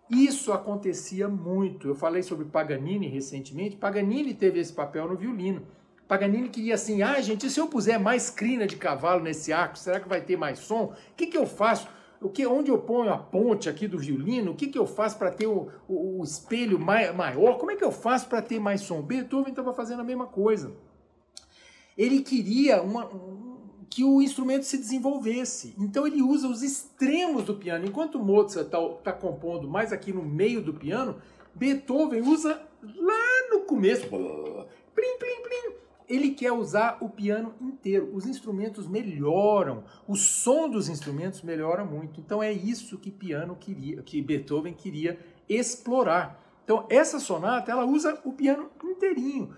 Isso 0.08 0.52
acontecia 0.52 1.26
muito. 1.26 1.88
Eu 1.88 1.94
falei 1.96 2.22
sobre 2.22 2.44
Paganini 2.44 3.08
recentemente. 3.08 3.76
Paganini 3.76 4.32
teve 4.32 4.60
esse 4.60 4.72
papel 4.72 5.08
no 5.08 5.16
violino. 5.16 5.62
Paganini 6.06 6.48
queria 6.48 6.74
assim: 6.74 7.02
ah, 7.02 7.20
gente, 7.20 7.50
se 7.50 7.58
eu 7.58 7.66
puser 7.66 7.98
mais 7.98 8.30
crina 8.30 8.68
de 8.68 8.76
cavalo 8.76 9.20
nesse 9.22 9.52
arco, 9.52 9.76
será 9.76 9.98
que 9.98 10.08
vai 10.08 10.20
ter 10.20 10.36
mais 10.36 10.60
som? 10.60 10.84
O 10.84 10.94
que, 11.16 11.26
que 11.26 11.38
eu 11.38 11.46
faço? 11.46 11.88
O 12.20 12.28
que, 12.28 12.46
onde 12.46 12.70
eu 12.70 12.78
ponho 12.78 13.12
a 13.12 13.18
ponte 13.18 13.68
aqui 13.68 13.88
do 13.88 13.98
violino, 13.98 14.52
o 14.52 14.54
que, 14.54 14.66
que 14.66 14.78
eu 14.78 14.86
faço 14.86 15.16
para 15.16 15.30
ter 15.30 15.46
o, 15.46 15.68
o, 15.88 16.20
o 16.20 16.24
espelho 16.24 16.78
mai, 16.78 17.10
maior, 17.12 17.56
como 17.58 17.70
é 17.70 17.76
que 17.76 17.84
eu 17.84 17.90
faço 17.90 18.28
para 18.28 18.42
ter 18.42 18.60
mais 18.60 18.82
som? 18.82 19.00
Beethoven 19.00 19.50
estava 19.50 19.72
fazendo 19.72 20.00
a 20.00 20.04
mesma 20.04 20.26
coisa. 20.26 20.72
Ele 21.96 22.20
queria 22.20 22.82
uma, 22.82 23.06
um, 23.06 23.58
que 23.88 24.04
o 24.04 24.20
instrumento 24.20 24.64
se 24.64 24.76
desenvolvesse. 24.76 25.74
Então 25.78 26.06
ele 26.06 26.22
usa 26.22 26.46
os 26.46 26.62
extremos 26.62 27.44
do 27.44 27.54
piano. 27.54 27.86
Enquanto 27.86 28.18
Mozart 28.18 28.66
está 28.66 28.78
tá 29.02 29.12
compondo 29.12 29.68
mais 29.68 29.92
aqui 29.92 30.12
no 30.12 30.22
meio 30.22 30.62
do 30.62 30.74
piano, 30.74 31.16
Beethoven 31.54 32.20
usa 32.20 32.60
lá 32.82 33.50
no 33.50 33.60
começo. 33.60 34.06
Plim 34.06 34.59
ele 36.10 36.32
quer 36.32 36.52
usar 36.52 36.98
o 37.00 37.08
piano 37.08 37.54
inteiro. 37.60 38.10
Os 38.12 38.26
instrumentos 38.26 38.88
melhoram, 38.88 39.84
o 40.08 40.16
som 40.16 40.68
dos 40.68 40.88
instrumentos 40.88 41.40
melhora 41.42 41.84
muito. 41.84 42.20
Então 42.20 42.42
é 42.42 42.52
isso 42.52 42.98
que 42.98 43.12
piano 43.12 43.54
queria, 43.54 44.02
que 44.02 44.20
Beethoven 44.20 44.74
queria 44.74 45.18
explorar. 45.48 46.44
Então 46.64 46.84
essa 46.90 47.20
sonata 47.20 47.70
ela 47.70 47.86
usa 47.86 48.20
o 48.24 48.32
piano 48.32 48.68
inteirinho, 48.82 49.54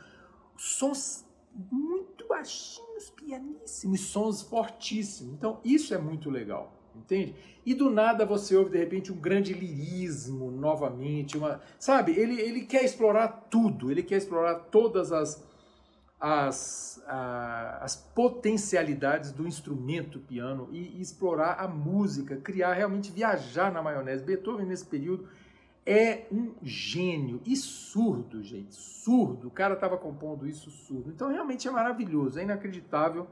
sons 0.57 1.25
muito 1.71 2.27
baixinhos, 2.29 3.11
pianíssimos, 3.11 4.01
sons 4.01 4.43
fortíssimos. 4.43 5.35
Então, 5.35 5.61
isso 5.65 5.95
é 5.95 5.99
muito 5.99 6.31
legal, 6.31 6.73
entende? 6.97 7.35
E 7.65 7.75
do 7.75 7.91
nada 7.91 8.25
você 8.25 8.57
ouve, 8.57 8.71
de 8.71 8.79
repente, 8.79 9.13
um 9.13 9.21
grande 9.21 9.53
lirismo 9.53 10.51
novamente, 10.51 11.37
uma, 11.37 11.61
sabe? 11.79 12.13
Ele, 12.13 12.41
ele 12.41 12.63
quer 12.63 12.85
explorar 12.85 13.29
tudo, 13.51 13.91
ele 13.91 14.03
quer 14.03 14.17
explorar 14.17 14.55
todas 14.71 15.13
as, 15.13 15.45
as, 16.23 17.03
a, 17.09 17.79
as 17.83 17.97
potencialidades 17.97 19.33
do 19.33 19.45
instrumento 19.45 20.21
piano 20.21 20.69
e, 20.71 20.97
e 20.97 21.01
explorar 21.01 21.55
a 21.55 21.67
música, 21.67 22.37
criar, 22.37 22.75
realmente 22.75 23.11
viajar 23.11 23.73
na 23.73 23.83
maionese. 23.83 24.23
Beethoven, 24.23 24.67
nesse 24.67 24.87
período, 24.87 25.27
é 25.85 26.27
um 26.31 26.53
gênio 26.63 27.41
e 27.45 27.57
surdo, 27.57 28.41
gente, 28.41 28.73
surdo. 28.73 29.49
O 29.49 29.51
cara 29.51 29.75
estava 29.75 29.99
compondo 29.99 30.47
isso 30.47 30.71
surdo. 30.71 31.11
Então 31.11 31.29
realmente 31.29 31.67
é 31.67 31.71
maravilhoso, 31.73 32.39
é 32.39 32.45
inacreditável. 32.45 33.27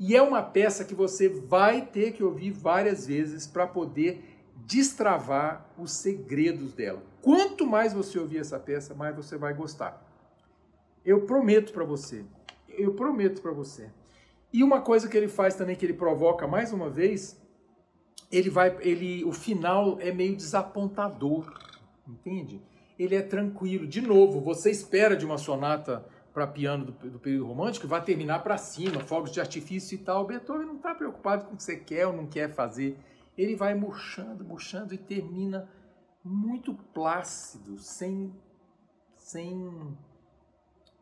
E 0.00 0.16
é 0.16 0.22
uma 0.22 0.42
peça 0.42 0.86
que 0.86 0.94
você 0.94 1.28
vai 1.28 1.84
ter 1.84 2.12
que 2.12 2.24
ouvir 2.24 2.50
várias 2.50 3.06
vezes 3.06 3.46
para 3.46 3.66
poder 3.66 4.40
destravar 4.66 5.68
os 5.76 5.92
segredos 5.92 6.72
dela. 6.72 7.02
Quanto 7.20 7.66
mais 7.66 7.92
você 7.92 8.18
ouvir 8.18 8.38
essa 8.38 8.58
peça, 8.58 8.94
mais 8.94 9.14
você 9.14 9.36
vai 9.36 9.52
gostar. 9.52 10.11
Eu 11.04 11.22
prometo 11.22 11.72
para 11.72 11.84
você. 11.84 12.24
Eu 12.68 12.94
prometo 12.94 13.42
para 13.42 13.52
você. 13.52 13.90
E 14.52 14.62
uma 14.62 14.80
coisa 14.80 15.08
que 15.08 15.16
ele 15.16 15.28
faz 15.28 15.54
também 15.54 15.74
que 15.74 15.84
ele 15.84 15.94
provoca 15.94 16.46
mais 16.46 16.72
uma 16.72 16.90
vez, 16.90 17.40
ele 18.30 18.50
vai, 18.50 18.76
ele, 18.80 19.24
o 19.24 19.32
final 19.32 19.98
é 20.00 20.12
meio 20.12 20.36
desapontador, 20.36 21.52
entende? 22.06 22.60
Ele 22.98 23.14
é 23.14 23.22
tranquilo. 23.22 23.86
De 23.86 24.00
novo, 24.00 24.40
você 24.40 24.70
espera 24.70 25.16
de 25.16 25.24
uma 25.24 25.38
sonata 25.38 26.04
para 26.32 26.46
piano 26.46 26.86
do, 26.86 26.92
do, 26.92 27.18
período 27.18 27.46
romântico 27.46 27.86
vai 27.86 28.02
terminar 28.02 28.42
para 28.42 28.56
cima, 28.56 29.00
fogos 29.00 29.30
de 29.30 29.40
artifício 29.40 29.94
e 29.96 29.98
tal. 29.98 30.26
Beethoven 30.26 30.66
não 30.66 30.76
está 30.76 30.94
preocupado 30.94 31.44
com 31.44 31.54
o 31.54 31.56
que 31.56 31.62
você 31.62 31.76
quer 31.76 32.06
ou 32.06 32.12
não 32.12 32.26
quer 32.26 32.54
fazer. 32.54 32.98
Ele 33.36 33.54
vai 33.54 33.74
murchando, 33.74 34.44
murchando 34.44 34.94
e 34.94 34.98
termina 34.98 35.68
muito 36.24 36.74
plácido, 36.94 37.78
sem, 37.78 38.32
sem 39.16 39.96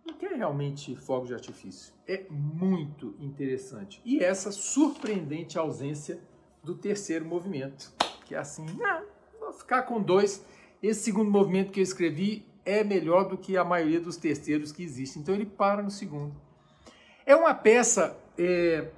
não 0.07 0.15
quer 0.15 0.33
realmente 0.33 0.97
fogos 0.97 1.29
de 1.29 1.35
artifício. 1.35 1.93
É 2.07 2.25
muito 2.31 3.15
interessante. 3.19 4.01
E 4.05 4.19
essa 4.21 4.51
surpreendente 4.51 5.59
ausência 5.59 6.21
do 6.63 6.75
terceiro 6.75 7.25
movimento, 7.25 7.93
que 8.27 8.35
é 8.35 8.39
assim, 8.39 8.67
não, 8.79 9.05
vou 9.39 9.53
ficar 9.53 9.83
com 9.83 10.01
dois. 10.01 10.45
Esse 10.83 11.05
segundo 11.05 11.31
movimento 11.31 11.73
que 11.73 11.81
eu 11.81 11.85
escrevi 11.85 12.47
é 12.65 12.85
melhor 12.85 13.29
do 13.29 13.37
que 13.37 13.57
a 13.57 13.65
maioria 13.65 14.01
dos 14.01 14.17
terceiros 14.17 14.73
que 14.73 14.83
existem. 14.83 15.23
Então 15.23 15.35
ele 15.35 15.47
para 15.47 15.83
no 15.83 15.91
segundo. 15.91 16.35
É 17.25 17.35
uma 17.35 17.55
peça 17.55 18.19
é, 18.39 18.91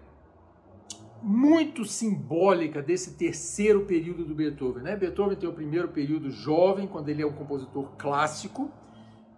muito 1.22 1.84
simbólica 1.84 2.82
desse 2.82 3.12
terceiro 3.14 3.84
período 3.84 4.24
do 4.24 4.34
Beethoven. 4.34 4.82
Né? 4.82 4.96
Beethoven 4.96 5.36
tem 5.36 5.48
o 5.48 5.52
primeiro 5.52 5.88
período 5.88 6.30
jovem, 6.30 6.86
quando 6.86 7.08
ele 7.08 7.22
é 7.22 7.26
um 7.26 7.32
compositor 7.32 7.92
clássico, 7.96 8.70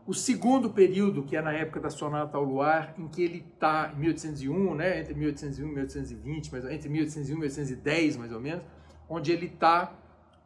o 0.06 0.12
segundo 0.12 0.70
período, 0.70 1.22
que 1.22 1.36
é 1.36 1.40
na 1.40 1.52
época 1.52 1.80
da 1.80 1.88
Sonata 1.88 2.36
ao 2.36 2.44
Luar, 2.44 2.94
em 2.98 3.08
que 3.08 3.22
ele 3.22 3.44
está 3.54 3.92
em 3.94 4.00
1801, 4.00 4.74
né, 4.74 5.00
entre 5.00 5.14
1801 5.14 5.66
e 5.66 5.70
1820, 5.70 6.52
mas 6.52 6.64
entre 6.66 6.88
1801 6.88 7.32
e 7.32 7.38
1810, 7.38 8.16
mais 8.16 8.32
ou 8.32 8.40
menos, 8.40 8.64
onde 9.08 9.32
ele 9.32 9.46
está 9.46 9.94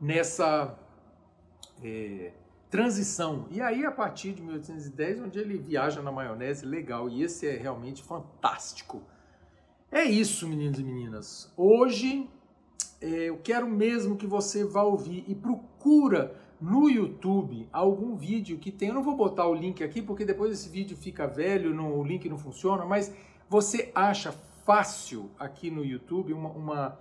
nessa 0.01 0.79
é, 1.83 2.33
transição. 2.71 3.47
E 3.51 3.61
aí, 3.61 3.85
a 3.85 3.91
partir 3.91 4.33
de 4.33 4.43
1810, 4.43 5.23
onde 5.23 5.39
ele 5.39 5.59
viaja 5.59 6.03
na 6.03 6.13
maionese, 6.13 6.65
legal. 6.65 7.09
E 7.09 7.23
esse 7.23 7.47
é 7.47 7.57
realmente 7.57 8.03
fantástico. 8.03 9.03
É 9.91 10.05
isso, 10.05 10.47
meninos 10.47 10.79
e 10.79 10.85
meninas. 10.85 11.53
Hoje, 11.57 12.29
é, 13.01 13.29
eu 13.29 13.39
quero 13.39 13.69
mesmo 13.69 14.17
que 14.17 14.27
você 14.27 14.65
vá 14.65 14.83
ouvir 14.83 15.25
e 15.29 15.35
procura 15.35 16.35
no 16.61 16.91
YouTube 16.91 17.69
algum 17.73 18.17
vídeo 18.17 18.59
que 18.59 18.73
tem. 18.73 18.89
Eu 18.89 18.95
não 18.95 19.03
vou 19.03 19.17
botar 19.17 19.47
o 19.47 19.55
link 19.55 19.83
aqui 19.85 20.03
porque 20.03 20.25
depois 20.25 20.53
esse 20.53 20.69
vídeo 20.69 20.97
fica 20.97 21.27
velho, 21.27 21.73
o 21.81 22.05
link 22.05 22.29
não 22.29 22.39
funciona, 22.39 22.85
mas 22.85 23.15
você 23.49 23.91
acha 23.95 24.33
fácil 24.65 25.31
aqui 25.39 25.71
no 25.71 25.85
YouTube 25.85 26.33
uma, 26.33 26.51
uma 26.51 26.99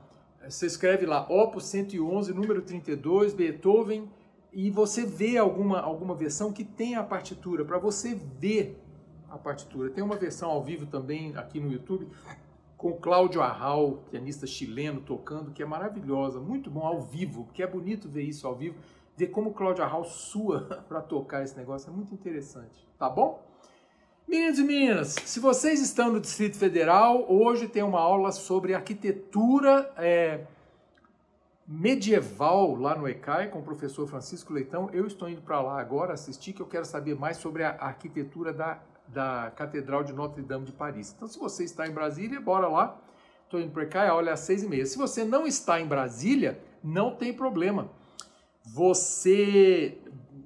você 0.50 0.66
escreve 0.66 1.06
lá 1.06 1.28
Opus 1.30 1.66
111, 1.66 2.34
número 2.34 2.62
32, 2.62 3.34
Beethoven, 3.34 4.10
e 4.54 4.70
você 4.70 5.06
vê 5.06 5.38
alguma, 5.38 5.82
alguma 5.82 6.16
versão 6.16 6.54
que 6.54 6.64
tem 6.64 6.96
a 6.96 7.04
partitura, 7.04 7.66
para 7.66 7.78
você 7.78 8.16
ver 8.16 8.82
a 9.30 9.38
partitura. 9.38 9.90
Tem 9.90 10.04
uma 10.04 10.16
versão 10.16 10.50
ao 10.50 10.64
vivo 10.64 10.86
também 10.86 11.36
aqui 11.36 11.60
no 11.60 11.72
YouTube, 11.72 12.08
com 12.78 12.94
Cláudio 12.94 13.42
Arral, 13.42 14.04
pianista 14.12 14.46
chileno, 14.46 15.02
tocando, 15.02 15.52
que 15.52 15.64
é 15.64 15.66
maravilhosa, 15.66 16.40
muito 16.40 16.70
bom 16.70 16.86
ao 16.86 17.02
vivo, 17.02 17.46
porque 17.46 17.64
é 17.64 17.68
bonito 17.68 18.08
ver 18.08 18.24
isso 18.24 18.46
ao 18.46 18.56
vivo 18.56 18.76
ver 19.18 19.28
como 19.28 19.52
Cláudia 19.52 19.86
House 19.86 20.12
sua 20.12 20.62
para 20.88 21.02
tocar 21.02 21.44
esse 21.44 21.58
negócio 21.58 21.90
é 21.90 21.94
muito 21.94 22.14
interessante, 22.14 22.88
tá 22.98 23.10
bom? 23.10 23.44
Meninos 24.28 24.60
e 24.60 24.64
meninas, 24.64 25.16
se 25.26 25.40
vocês 25.40 25.82
estão 25.82 26.12
no 26.12 26.20
Distrito 26.20 26.58
Federal, 26.58 27.26
hoje 27.32 27.68
tem 27.68 27.82
uma 27.82 28.00
aula 28.00 28.32
sobre 28.32 28.74
arquitetura 28.74 29.92
é, 29.98 30.42
medieval 31.66 32.76
lá 32.76 32.96
no 32.96 33.08
ECAI 33.08 33.48
com 33.48 33.60
o 33.60 33.64
professor 33.64 34.06
Francisco 34.06 34.52
Leitão. 34.52 34.90
Eu 34.92 35.08
estou 35.08 35.30
indo 35.30 35.42
para 35.42 35.62
lá 35.62 35.80
agora 35.80 36.14
assistir, 36.14 36.52
que 36.52 36.62
eu 36.62 36.68
quero 36.68 36.84
saber 36.84 37.16
mais 37.16 37.38
sobre 37.38 37.64
a 37.64 37.70
arquitetura 37.70 38.52
da, 38.52 38.84
da 39.08 39.52
Catedral 39.56 40.04
de 40.04 40.14
Notre 40.14 40.42
Dame 40.42 40.66
de 40.66 40.72
Paris. 40.72 41.14
Então, 41.16 41.28
se 41.28 41.40
você 41.40 41.64
está 41.64 41.88
em 41.88 41.92
Brasília, 41.92 42.40
bora 42.40 42.68
lá. 42.68 43.00
Estou 43.44 43.62
indo 43.62 43.72
para 43.72 44.10
aula 44.10 44.30
é 44.30 44.34
às 44.34 44.42
seis 44.42 44.64
e 44.64 44.68
meia. 44.68 44.86
Se 44.86 44.98
você 44.98 45.24
não 45.24 45.48
está 45.48 45.80
em 45.80 45.86
Brasília, 45.86 46.60
não 46.84 47.16
tem 47.16 47.34
problema 47.34 47.90
você 48.68 49.98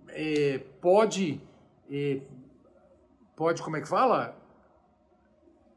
é, 0.09 0.59
pode, 0.79 1.41
é, 1.89 2.21
pode, 3.35 3.61
como 3.63 3.77
é 3.77 3.81
que 3.81 3.87
fala? 3.87 4.37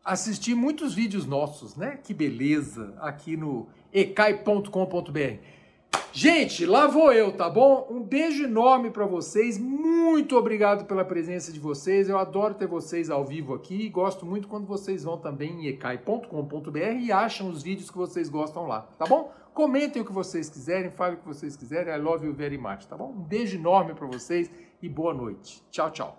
Assistir 0.05 0.55
muitos 0.55 0.95
vídeos 0.95 1.25
nossos, 1.25 1.75
né? 1.77 1.97
Que 1.97 2.13
beleza, 2.13 2.95
aqui 3.01 3.37
no 3.37 3.67
ecai.com.br. 3.93 5.39
Gente, 6.13 6.65
lá 6.65 6.87
vou 6.87 7.13
eu, 7.13 7.33
tá 7.33 7.51
bom? 7.51 7.89
Um 7.91 8.01
beijo 8.01 8.45
enorme 8.45 8.91
para 8.91 9.05
vocês. 9.05 9.59
Muito 9.59 10.37
obrigado 10.37 10.85
pela 10.87 11.05
presença 11.05 11.53
de 11.53 11.59
vocês. 11.59 12.09
Eu 12.09 12.17
adoro 12.19 12.55
ter 12.55 12.69
vocês 12.69 13.11
ao 13.11 13.25
vivo 13.25 13.53
aqui. 13.53 13.89
Gosto 13.89 14.25
muito 14.25 14.47
quando 14.47 14.65
vocês 14.65 15.03
vão 15.03 15.19
também 15.19 15.51
em 15.51 15.67
ecai.com.br 15.67 16.79
e 17.01 17.11
acham 17.11 17.49
os 17.49 17.63
vídeos 17.63 17.91
que 17.91 17.97
vocês 17.97 18.29
gostam 18.29 18.67
lá, 18.67 18.83
tá 18.97 19.07
bom? 19.07 19.33
Comentem 19.53 20.03
o 20.03 20.05
que 20.05 20.13
vocês 20.13 20.49
quiserem, 20.49 20.91
falem 20.91 21.15
o 21.15 21.19
que 21.19 21.27
vocês 21.27 21.57
quiserem. 21.57 21.93
I 21.93 21.99
love 21.99 22.27
you 22.27 22.33
very 22.33 22.59
much, 22.59 22.87
tá 22.87 22.97
bom? 22.97 23.11
Um 23.11 23.23
beijo 23.23 23.57
enorme 23.57 23.95
para 23.95 24.07
vocês 24.07 24.51
e 24.81 24.89
boa 24.89 25.13
noite. 25.15 25.63
Tchau, 25.71 25.91
tchau. 25.91 26.19